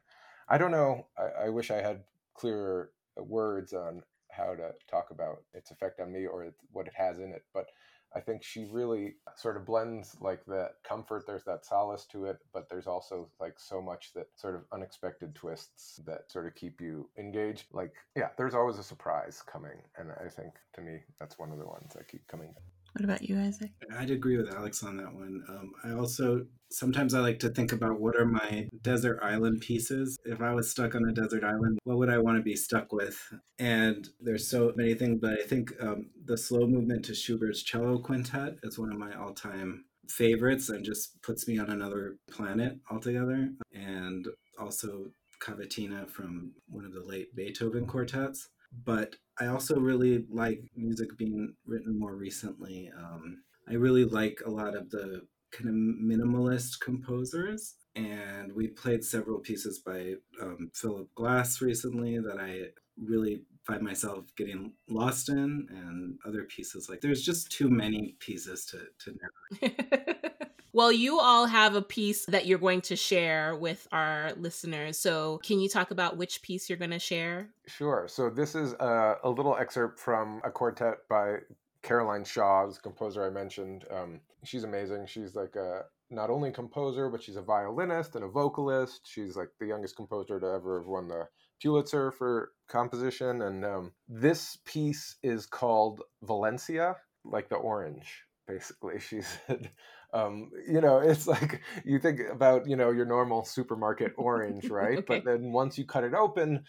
I 0.49 0.57
don't 0.57 0.71
know. 0.71 1.07
I, 1.19 1.47
I 1.47 1.49
wish 1.51 1.71
I 1.71 1.83
had 1.83 2.05
clearer 2.35 2.91
words 3.17 3.75
on 3.75 4.03
how 4.31 4.55
to 4.55 4.71
talk 4.91 5.09
about 5.11 5.43
its 5.53 5.71
effect 5.71 6.01
on 6.01 6.11
me 6.13 6.27
or 6.27 6.55
what 6.73 6.87
it 6.87 6.95
has 6.97 7.19
in 7.19 7.33
it, 7.33 7.45
but 7.53 7.67
I 8.15 8.21
think 8.21 8.43
she 8.43 8.65
really 8.65 9.15
sort 9.37 9.57
of 9.57 9.65
blends 9.65 10.17
like 10.21 10.45
that 10.47 10.75
comfort. 10.83 11.25
There's 11.27 11.45
that 11.45 11.65
solace 11.65 12.07
to 12.07 12.25
it, 12.25 12.39
but 12.53 12.69
there's 12.69 12.87
also 12.87 13.29
like 13.39 13.55
so 13.59 13.81
much 13.81 14.13
that 14.15 14.27
sort 14.35 14.57
of 14.57 14.63
unexpected 14.73 15.35
twists 15.35 16.01
that 16.07 16.31
sort 16.31 16.47
of 16.47 16.55
keep 16.55 16.81
you 16.81 17.09
engaged. 17.19 17.67
Like, 17.73 17.93
yeah, 18.17 18.29
there's 18.37 18.55
always 18.55 18.79
a 18.79 18.83
surprise 18.83 19.43
coming. 19.43 19.83
And 19.97 20.11
I 20.25 20.29
think 20.29 20.55
to 20.75 20.81
me, 20.81 21.01
that's 21.19 21.39
one 21.39 21.53
of 21.53 21.59
the 21.59 21.67
ones 21.67 21.93
that 21.95 22.09
keep 22.09 22.27
coming. 22.27 22.55
What 22.93 23.05
about 23.05 23.23
you, 23.23 23.39
Isaac? 23.39 23.71
I'd 23.97 24.11
agree 24.11 24.37
with 24.37 24.53
Alex 24.53 24.83
on 24.83 24.97
that 24.97 25.15
one. 25.15 25.45
Um, 25.49 25.73
I 25.85 25.93
also 25.93 26.47
sometimes 26.71 27.15
I 27.15 27.21
like 27.21 27.39
to 27.41 27.49
think 27.49 27.73
about 27.73 28.01
what 28.01 28.17
are 28.17 28.25
my 28.25 28.69
desert 28.83 29.21
island 29.23 29.61
pieces. 29.61 30.17
If 30.25 30.41
I 30.41 30.53
was 30.55 30.71
stuck 30.71 30.95
on 30.95 31.09
a 31.09 31.13
desert 31.13 31.45
island, 31.45 31.79
what 31.85 31.99
would 31.99 32.11
I 32.11 32.19
want 32.19 32.39
to 32.39 32.43
be 32.43 32.57
stuck 32.57 32.93
with? 32.93 33.21
And 33.59 34.09
there's 34.21 34.49
so 34.49 34.73
many 34.77 34.95
things, 34.95 35.19
but 35.21 35.33
I 35.33 35.43
think 35.43 35.73
um, 35.81 36.11
the 36.25 36.37
slow 36.37 36.67
movement 36.67 37.05
to 37.07 37.15
Schubert's 37.15 37.63
cello 37.63 37.99
quintet 37.99 38.57
is 38.63 38.79
one 38.79 38.93
of 38.93 38.99
my 38.99 39.15
all-time 39.15 39.85
favorites 40.09 40.69
and 40.69 40.85
just 40.85 41.21
puts 41.23 41.47
me 41.47 41.59
on 41.59 41.71
another 41.71 42.17
planet 42.31 42.79
altogether. 42.91 43.51
And 43.75 44.27
also 44.59 45.07
Cavatina 45.41 46.09
from 46.09 46.53
one 46.69 46.85
of 46.85 46.93
the 46.93 47.01
late 47.01 47.35
Beethoven 47.35 47.87
quartets. 47.87 48.49
But 48.85 49.17
I 49.39 49.47
also 49.47 49.79
really 49.79 50.25
like 50.31 50.63
music 50.77 51.17
being 51.17 51.55
written 51.67 51.99
more 51.99 52.15
recently. 52.15 52.91
Um, 52.97 53.43
I 53.69 53.75
really 53.75 54.05
like 54.05 54.41
a 54.45 54.51
lot 54.51 54.77
of 54.77 54.91
the 54.91 55.23
kind 55.51 55.69
of 55.69 55.75
minimalist 55.75 56.81
composers, 56.81 57.77
and 57.97 58.53
we 58.53 58.69
played 58.69 59.05
several 59.05 59.39
pieces 59.39 59.81
by 59.81 60.15
um, 60.41 60.71
Philip 60.75 61.13
Glass 61.15 61.61
recently 61.61 62.19
that 62.19 62.39
I 62.39 62.69
really 62.97 63.43
find 63.67 63.83
myself 63.83 64.25
getting 64.37 64.73
lost 64.89 65.29
in, 65.29 65.67
and 65.71 66.19
other 66.27 66.45
pieces 66.45 66.89
like 66.89 67.01
there's 67.01 67.23
just 67.23 67.51
too 67.51 67.69
many 67.71 68.17
pieces 68.21 68.67
to 68.67 68.79
to 69.05 69.17
narrate. 69.63 70.17
Well, 70.73 70.93
you 70.93 71.19
all 71.19 71.47
have 71.47 71.75
a 71.75 71.83
piece 71.83 72.25
that 72.27 72.47
you're 72.47 72.59
going 72.59 72.83
to 72.83 72.97
share 72.97 73.57
with 73.57 73.89
our 73.91 74.33
listeners. 74.37 74.99
So, 74.99 75.39
can 75.39 75.61
you 75.61 75.69
talk 75.69 75.91
about 75.91 76.17
which 76.17 76.43
piece 76.43 76.69
you're 76.69 76.79
going 76.79 76.93
to 76.93 76.99
share? 76.99 77.49
Sure. 77.67 78.07
So, 78.09 78.31
this 78.31 78.55
is 78.55 78.75
a, 78.75 79.17
a 79.25 79.31
little 79.31 79.57
excerpt 79.57 79.99
from 79.99 80.41
a 80.45 80.51
quartet 80.51 80.99
by 81.09 81.39
Caroline 81.83 82.25
Shaw, 82.25 82.67
the 82.67 82.79
composer 82.81 83.25
I 83.25 83.31
mentioned. 83.31 83.85
Um, 83.91 84.21
she's 84.45 84.65
amazing. 84.65 85.07
She's 85.07 85.35
like 85.35 85.57
a 85.57 85.85
not 86.11 86.31
only 86.31 86.53
composer, 86.53 87.09
but 87.09 87.23
she's 87.23 87.37
a 87.37 87.43
violinist 87.43 88.15
and 88.15 88.25
a 88.25 88.29
vocalist. 88.29 89.01
She's 89.05 89.37
like 89.37 89.49
the 89.59 89.67
youngest 89.67 89.97
composer 89.97 90.39
to 90.39 90.47
ever 90.47 90.81
have 90.81 90.89
won 90.89 91.09
the 91.09 91.27
Pulitzer 91.61 92.11
for 92.13 92.53
composition. 92.69 93.43
And 93.43 93.65
um, 93.65 93.93
this 94.09 94.59
piece 94.65 95.17
is 95.23 95.47
called 95.47 96.03
Valencia, 96.23 96.97
like 97.25 97.49
the 97.49 97.57
orange 97.57 98.25
basically 98.51 98.99
she 99.09 99.21
said 99.21 99.71
um, 100.13 100.51
you 100.69 100.81
know 100.81 100.99
it's 100.99 101.27
like 101.27 101.61
you 101.85 101.99
think 101.99 102.21
about 102.31 102.69
you 102.69 102.77
know 102.77 102.91
your 102.91 103.07
normal 103.07 103.45
supermarket 103.45 104.13
orange 104.17 104.69
right? 104.71 104.99
Okay. 104.99 105.21
but 105.21 105.25
then 105.25 105.53
once 105.53 105.79
you 105.79 105.85
cut 105.85 106.05
it 106.05 106.15
open 106.15 106.65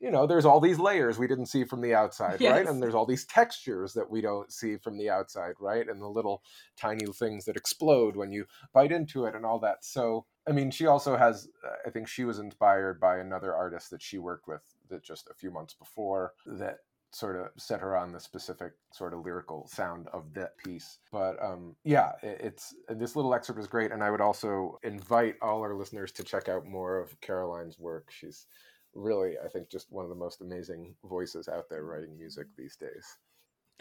you 0.00 0.10
know 0.10 0.26
there's 0.26 0.46
all 0.46 0.60
these 0.60 0.78
layers 0.78 1.18
we 1.18 1.26
didn't 1.26 1.46
see 1.46 1.64
from 1.64 1.80
the 1.80 1.94
outside 1.94 2.40
yes. 2.40 2.52
right? 2.52 2.66
And 2.66 2.82
there's 2.82 2.94
all 2.94 3.06
these 3.06 3.26
textures 3.26 3.92
that 3.94 4.10
we 4.10 4.20
don't 4.20 4.50
see 4.52 4.76
from 4.78 4.96
the 4.96 5.10
outside 5.10 5.54
right? 5.60 5.86
And 5.86 6.00
the 6.00 6.08
little 6.08 6.42
tiny 6.76 7.06
things 7.06 7.44
that 7.44 7.56
explode 7.56 8.16
when 8.16 8.32
you 8.32 8.46
bite 8.72 8.92
into 8.92 9.26
it 9.26 9.34
and 9.34 9.44
all 9.44 9.58
that. 9.60 9.84
So 9.84 10.26
i 10.48 10.52
mean 10.52 10.70
she 10.70 10.86
also 10.86 11.16
has 11.16 11.48
i 11.86 11.90
think 11.90 12.08
she 12.08 12.24
was 12.24 12.38
inspired 12.38 12.98
by 12.98 13.18
another 13.18 13.54
artist 13.54 13.90
that 13.90 14.00
she 14.00 14.18
worked 14.18 14.48
with 14.48 14.62
that 14.88 15.02
just 15.02 15.28
a 15.30 15.34
few 15.34 15.50
months 15.50 15.74
before 15.74 16.32
that 16.46 16.78
sort 17.12 17.36
of 17.36 17.48
set 17.56 17.80
her 17.80 17.96
on 17.96 18.12
the 18.12 18.20
specific 18.20 18.72
sort 18.92 19.12
of 19.12 19.24
lyrical 19.24 19.66
sound 19.66 20.08
of 20.12 20.32
that 20.34 20.56
piece. 20.58 20.98
But 21.10 21.42
um, 21.42 21.76
yeah, 21.84 22.12
it's 22.22 22.74
this 22.88 23.16
little 23.16 23.34
excerpt 23.34 23.58
is 23.58 23.66
great, 23.66 23.92
and 23.92 24.02
I 24.02 24.10
would 24.10 24.20
also 24.20 24.78
invite 24.82 25.34
all 25.42 25.60
our 25.60 25.74
listeners 25.74 26.12
to 26.12 26.24
check 26.24 26.48
out 26.48 26.66
more 26.66 26.98
of 26.98 27.20
Caroline's 27.20 27.78
work. 27.78 28.10
She's 28.10 28.46
really, 28.94 29.34
I 29.44 29.48
think, 29.48 29.70
just 29.70 29.90
one 29.90 30.04
of 30.04 30.08
the 30.08 30.16
most 30.16 30.40
amazing 30.40 30.94
voices 31.04 31.48
out 31.48 31.68
there 31.68 31.84
writing 31.84 32.16
music 32.16 32.46
these 32.56 32.76
days. 32.76 33.18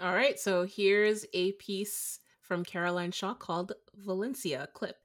All 0.02 0.14
right, 0.14 0.40
so 0.40 0.66
here's 0.66 1.26
a 1.34 1.52
piece 1.54 2.20
from 2.42 2.64
Caroline 2.64 3.12
Shaw 3.12 3.34
called 3.34 3.74
Valencia 3.96 4.70
Clip. 4.74 4.96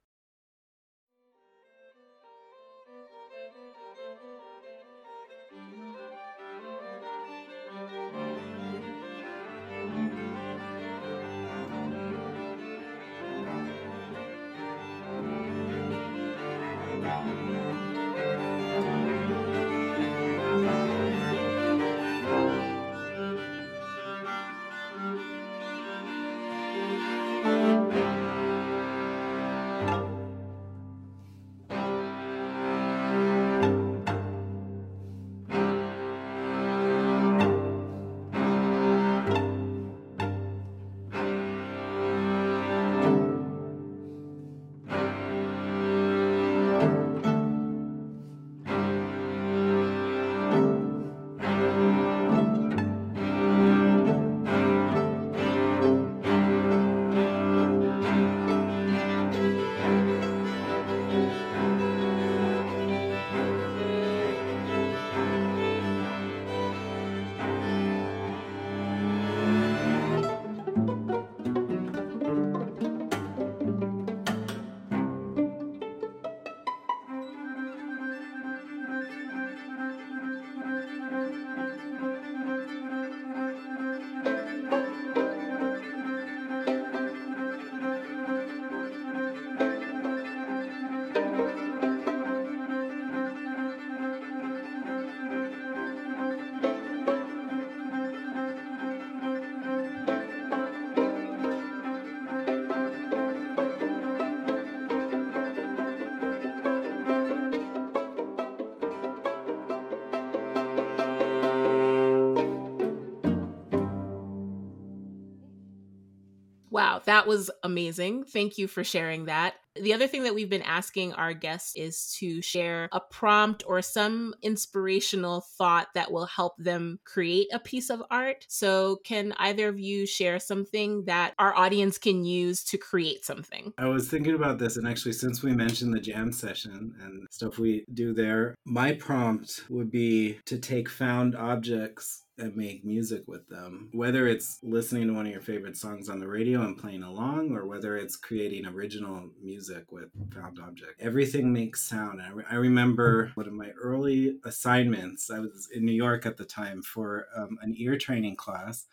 That 117.05 117.27
was 117.27 117.51
amazing. 117.63 118.25
Thank 118.25 118.57
you 118.57 118.67
for 118.67 118.83
sharing 118.83 119.25
that. 119.25 119.55
The 119.75 119.93
other 119.93 120.07
thing 120.07 120.23
that 120.23 120.33
we've 120.33 120.49
been 120.49 120.61
asking 120.61 121.13
our 121.13 121.33
guests 121.33 121.75
is 121.75 122.15
to 122.19 122.41
share 122.41 122.87
a 122.93 123.01
prompt 123.01 123.63
or 123.67 123.81
some 123.81 124.33
inspirational 124.41 125.41
thought 125.41 125.89
that 125.95 126.11
will 126.11 126.27
help 126.27 126.55
them 126.57 126.99
create 127.03 127.47
a 127.51 127.59
piece 127.59 127.89
of 127.89 128.01
art. 128.09 128.45
So, 128.47 128.97
can 129.03 129.33
either 129.37 129.67
of 129.67 129.77
you 129.77 130.05
share 130.05 130.39
something 130.39 131.03
that 131.05 131.33
our 131.37 131.53
audience 131.53 131.97
can 131.97 132.23
use 132.23 132.63
to 132.65 132.77
create 132.77 133.25
something? 133.25 133.73
I 133.77 133.87
was 133.87 134.09
thinking 134.09 134.35
about 134.35 134.59
this, 134.59 134.77
and 134.77 134.87
actually, 134.87 135.13
since 135.13 135.43
we 135.43 135.53
mentioned 135.53 135.93
the 135.93 135.99
jam 135.99 136.31
session 136.31 136.95
and 137.01 137.27
stuff 137.29 137.59
we 137.59 137.85
do 137.93 138.13
there, 138.13 138.55
my 138.63 138.93
prompt 138.93 139.65
would 139.69 139.91
be 139.91 140.39
to 140.45 140.57
take 140.57 140.87
found 140.87 141.35
objects 141.35 142.23
and 142.37 142.55
make 142.55 142.83
music 142.83 143.23
with 143.27 143.47
them. 143.49 143.89
Whether 143.93 144.27
it's 144.27 144.59
listening 144.61 145.07
to 145.07 145.13
one 145.13 145.25
of 145.25 145.31
your 145.31 145.41
favorite 145.41 145.77
songs 145.77 146.09
on 146.09 146.19
the 146.19 146.27
radio 146.27 146.61
and 146.61 146.77
playing 146.77 147.03
along, 147.03 147.51
or 147.55 147.65
whether 147.65 147.97
it's 147.97 148.15
creating 148.15 148.65
original 148.65 149.29
music 149.41 149.91
with 149.91 150.09
found 150.33 150.59
object. 150.59 150.99
Everything 150.99 151.53
makes 151.53 151.87
sound. 151.87 152.21
I, 152.21 152.29
re- 152.29 152.43
I 152.49 152.55
remember 152.55 153.31
one 153.35 153.47
of 153.47 153.53
my 153.53 153.71
early 153.81 154.37
assignments, 154.43 155.29
I 155.29 155.39
was 155.39 155.69
in 155.73 155.85
New 155.85 155.93
York 155.93 156.25
at 156.25 156.37
the 156.37 156.45
time 156.45 156.81
for 156.81 157.27
um, 157.35 157.57
an 157.61 157.73
ear 157.77 157.97
training 157.97 158.35
class 158.35 158.85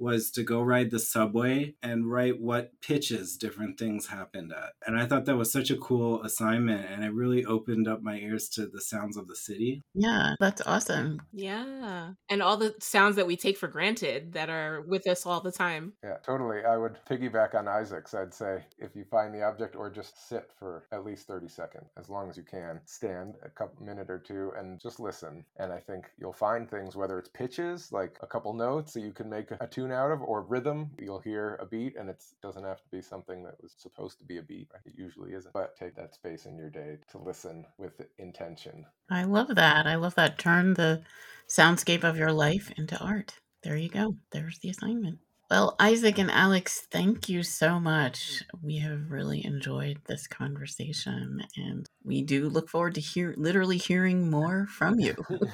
was 0.00 0.30
to 0.32 0.42
go 0.42 0.62
ride 0.62 0.90
the 0.90 0.98
subway 0.98 1.74
and 1.82 2.10
write 2.10 2.40
what 2.40 2.80
pitches 2.80 3.36
different 3.36 3.78
things 3.78 4.06
happened 4.06 4.52
at. 4.52 4.72
And 4.86 4.98
I 4.98 5.06
thought 5.06 5.26
that 5.26 5.36
was 5.36 5.52
such 5.52 5.70
a 5.70 5.76
cool 5.76 6.22
assignment 6.22 6.86
and 6.90 7.04
it 7.04 7.12
really 7.12 7.44
opened 7.44 7.86
up 7.86 8.02
my 8.02 8.16
ears 8.16 8.48
to 8.50 8.66
the 8.66 8.80
sounds 8.80 9.16
of 9.16 9.28
the 9.28 9.36
city. 9.36 9.82
Yeah, 9.94 10.34
that's 10.40 10.62
awesome. 10.66 11.22
Yeah. 11.32 12.12
And 12.28 12.42
all 12.42 12.56
the 12.56 12.74
sounds 12.80 13.16
that 13.16 13.26
we 13.26 13.36
take 13.36 13.56
for 13.56 13.68
granted 13.68 14.32
that 14.32 14.48
are 14.50 14.82
with 14.82 15.06
us 15.06 15.26
all 15.26 15.40
the 15.40 15.52
time. 15.52 15.92
Yeah, 16.02 16.16
totally. 16.24 16.64
I 16.64 16.76
would 16.76 16.96
piggyback 17.08 17.54
on 17.54 17.68
Isaac's. 17.68 18.14
I'd 18.14 18.34
say 18.34 18.64
if 18.78 18.96
you 18.96 19.04
find 19.04 19.34
the 19.34 19.42
object 19.42 19.76
or 19.76 19.90
just 19.90 20.28
sit 20.28 20.50
for 20.58 20.84
at 20.92 21.04
least 21.04 21.26
30 21.26 21.48
seconds, 21.48 21.90
as 21.98 22.08
long 22.08 22.30
as 22.30 22.36
you 22.36 22.42
can, 22.42 22.80
stand 22.86 23.34
a 23.44 23.48
couple 23.48 23.84
minute 23.84 24.10
or 24.10 24.18
two 24.18 24.52
and 24.56 24.80
just 24.80 25.00
listen. 25.00 25.44
And 25.58 25.72
I 25.72 25.78
think 25.78 26.06
you'll 26.18 26.32
find 26.32 26.70
things, 26.70 26.96
whether 26.96 27.18
it's 27.18 27.28
pitches, 27.28 27.92
like 27.92 28.16
a 28.22 28.26
couple 28.26 28.52
notes 28.54 28.92
that 28.94 29.00
you 29.00 29.12
can 29.12 29.28
make 29.28 29.50
a 29.60 29.66
tune 29.66 29.89
out 29.92 30.10
of, 30.10 30.22
or 30.22 30.42
rhythm. 30.42 30.90
You'll 30.98 31.20
hear 31.20 31.58
a 31.60 31.66
beat 31.66 31.96
and 31.96 32.08
it 32.08 32.22
doesn't 32.42 32.64
have 32.64 32.82
to 32.82 32.88
be 32.90 33.00
something 33.00 33.42
that 33.44 33.60
was 33.62 33.74
supposed 33.76 34.18
to 34.18 34.24
be 34.24 34.38
a 34.38 34.42
beat. 34.42 34.68
It 34.84 34.94
usually 34.96 35.32
isn't. 35.32 35.52
But 35.52 35.76
take 35.76 35.94
that 35.96 36.14
space 36.14 36.46
in 36.46 36.56
your 36.56 36.70
day 36.70 36.98
to 37.10 37.18
listen 37.18 37.66
with 37.78 38.00
intention. 38.18 38.86
I 39.10 39.24
love 39.24 39.54
that. 39.54 39.86
I 39.86 39.96
love 39.96 40.14
that. 40.14 40.38
Turn 40.38 40.74
the 40.74 41.02
soundscape 41.48 42.04
of 42.04 42.16
your 42.16 42.32
life 42.32 42.70
into 42.76 42.98
art. 42.98 43.34
There 43.62 43.76
you 43.76 43.88
go. 43.88 44.16
There's 44.30 44.58
the 44.58 44.70
assignment. 44.70 45.18
Well, 45.50 45.74
Isaac 45.80 46.18
and 46.18 46.30
Alex, 46.30 46.86
thank 46.92 47.28
you 47.28 47.42
so 47.42 47.80
much. 47.80 48.44
We 48.62 48.78
have 48.78 49.10
really 49.10 49.44
enjoyed 49.44 49.98
this 50.06 50.28
conversation 50.28 51.42
and 51.56 51.88
we 52.04 52.22
do 52.22 52.48
look 52.48 52.68
forward 52.68 52.94
to 52.94 53.00
hear 53.00 53.34
literally 53.36 53.76
hearing 53.76 54.30
more 54.30 54.68
from 54.70 55.00
you 55.00 55.16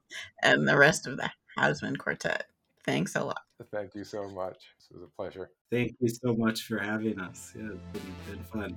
and 0.42 0.66
the 0.66 0.78
rest 0.78 1.06
of 1.06 1.18
the 1.18 1.30
Hausmann 1.58 1.98
Quartet. 1.98 2.46
Thanks 2.84 3.14
a 3.14 3.24
lot. 3.24 3.42
Thank 3.70 3.94
you 3.94 4.04
so 4.04 4.28
much. 4.28 4.56
This 4.78 4.88
was 4.90 5.02
a 5.02 5.16
pleasure. 5.16 5.50
Thank 5.70 5.94
you 6.00 6.08
so 6.08 6.34
much 6.34 6.62
for 6.62 6.78
having 6.78 7.20
us. 7.20 7.52
Yeah, 7.56 7.70
it's 7.72 7.82
been, 7.92 8.36
been 8.36 8.44
fun. 8.44 8.76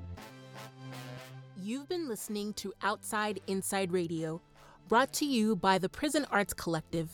You've 1.61 1.89
been 1.89 2.07
listening 2.07 2.53
to 2.53 2.73
Outside 2.83 3.39
Inside 3.47 3.91
Radio, 3.91 4.41
brought 4.87 5.11
to 5.13 5.25
you 5.25 5.55
by 5.55 5.79
the 5.79 5.89
Prison 5.89 6.25
Arts 6.29 6.53
Collective. 6.53 7.09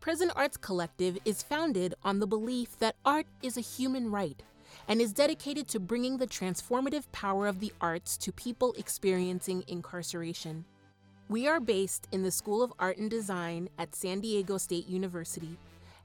Prison 0.00 0.30
Arts 0.36 0.56
Collective 0.56 1.18
is 1.24 1.42
founded 1.42 1.94
on 2.04 2.18
the 2.18 2.26
belief 2.26 2.78
that 2.78 2.96
art 3.04 3.26
is 3.42 3.56
a 3.56 3.62
human 3.62 4.10
right 4.10 4.42
and 4.86 5.00
is 5.00 5.12
dedicated 5.12 5.66
to 5.68 5.80
bringing 5.80 6.18
the 6.18 6.26
transformative 6.26 7.10
power 7.12 7.46
of 7.46 7.60
the 7.60 7.72
arts 7.80 8.16
to 8.18 8.32
people 8.32 8.74
experiencing 8.76 9.64
incarceration. 9.66 10.64
We 11.28 11.48
are 11.48 11.60
based 11.60 12.06
in 12.12 12.22
the 12.22 12.30
School 12.30 12.62
of 12.62 12.72
Art 12.78 12.98
and 12.98 13.10
Design 13.10 13.68
at 13.78 13.94
San 13.94 14.20
Diego 14.20 14.58
State 14.58 14.88
University 14.88 15.56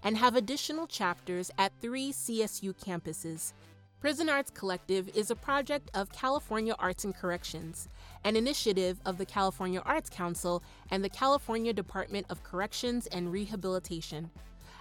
and 0.04 0.18
have 0.18 0.36
additional 0.36 0.88
chapters 0.88 1.50
at 1.58 1.72
three 1.82 2.12
CSU 2.12 2.74
campuses. 2.76 3.54
Prison 4.00 4.28
Arts 4.28 4.52
Collective 4.52 5.10
is 5.16 5.32
a 5.32 5.36
project 5.36 5.90
of 5.94 6.12
California 6.12 6.76
Arts 6.78 7.06
and 7.06 7.16
Corrections, 7.16 7.88
an 8.26 8.36
initiative 8.36 9.00
of 9.06 9.18
the 9.18 9.26
California 9.26 9.82
Arts 9.86 10.10
Council 10.10 10.62
and 10.92 11.04
the 11.04 11.10
California 11.10 11.72
Department 11.72 12.26
of 12.30 12.44
Corrections 12.44 13.08
and 13.08 13.32
Rehabilitation. 13.32 14.30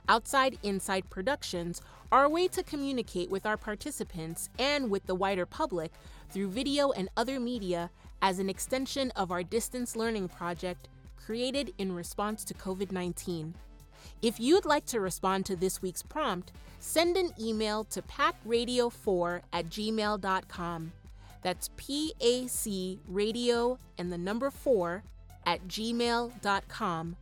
Outside 0.09 0.59
Inside 0.65 1.09
Productions 1.09 1.81
are 2.11 2.25
a 2.25 2.29
way 2.29 2.49
to 2.49 2.65
communicate 2.65 3.31
with 3.31 3.47
our 3.47 3.57
participants 3.57 4.49
and 4.59 4.91
with 4.91 5.07
the 5.07 5.15
wider 5.15 5.47
public 5.47 5.93
through 6.31 6.49
video 6.49 6.91
and 6.91 7.09
other 7.17 7.39
media 7.39 7.91
as 8.21 8.41
an 8.41 8.51
extension 8.51 9.13
of 9.13 9.31
our 9.31 9.45
distance 9.45 9.95
learning 9.95 10.29
project 10.29 10.89
created 11.17 11.73
in 11.79 11.95
response 11.95 12.45
to 12.45 12.55
COVID 12.55 12.91
19. 12.91 13.55
If 14.21 14.39
you'd 14.39 14.65
like 14.65 14.87
to 14.87 15.01
respond 15.01 15.47
to 15.47 15.57
this 15.57 15.83
week's 15.83 16.03
prompt, 16.03 16.53
send 16.79 17.17
an 17.17 17.33
email 17.41 17.85
to 17.85 18.03
pacradio4 18.03 19.43
at 19.53 19.69
gmail.com. 19.69 20.93
That's 21.43 21.71
P 21.77 22.13
A 22.21 22.47
C 22.47 23.01
radio 23.07 23.79
and 23.99 24.13
the 24.13 24.19
number 24.19 24.51
4 24.51 25.03
at 25.45 25.67
gmail.com 25.67 27.17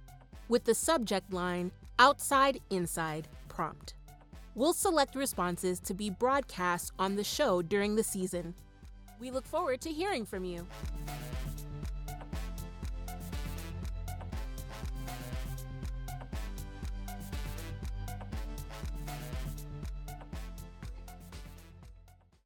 with 0.49 0.65
the 0.65 0.75
subject 0.75 1.33
line 1.33 1.73
Outside 1.99 2.61
Inside 2.71 3.29
Prompt. 3.49 3.95
We'll 4.55 4.73
select 4.73 5.15
responses 5.15 5.81
to 5.81 5.95
be 5.95 6.11
broadcast 6.11 6.93
on 6.99 7.17
the 7.17 7.25
show 7.25 7.63
during 7.63 7.97
the 7.97 8.03
season. 8.03 8.55
We 9.21 9.31
look 9.31 9.47
forward 9.47 9.81
to 9.83 9.91
hearing 9.91 10.27
from 10.27 10.45
you. 10.45 10.67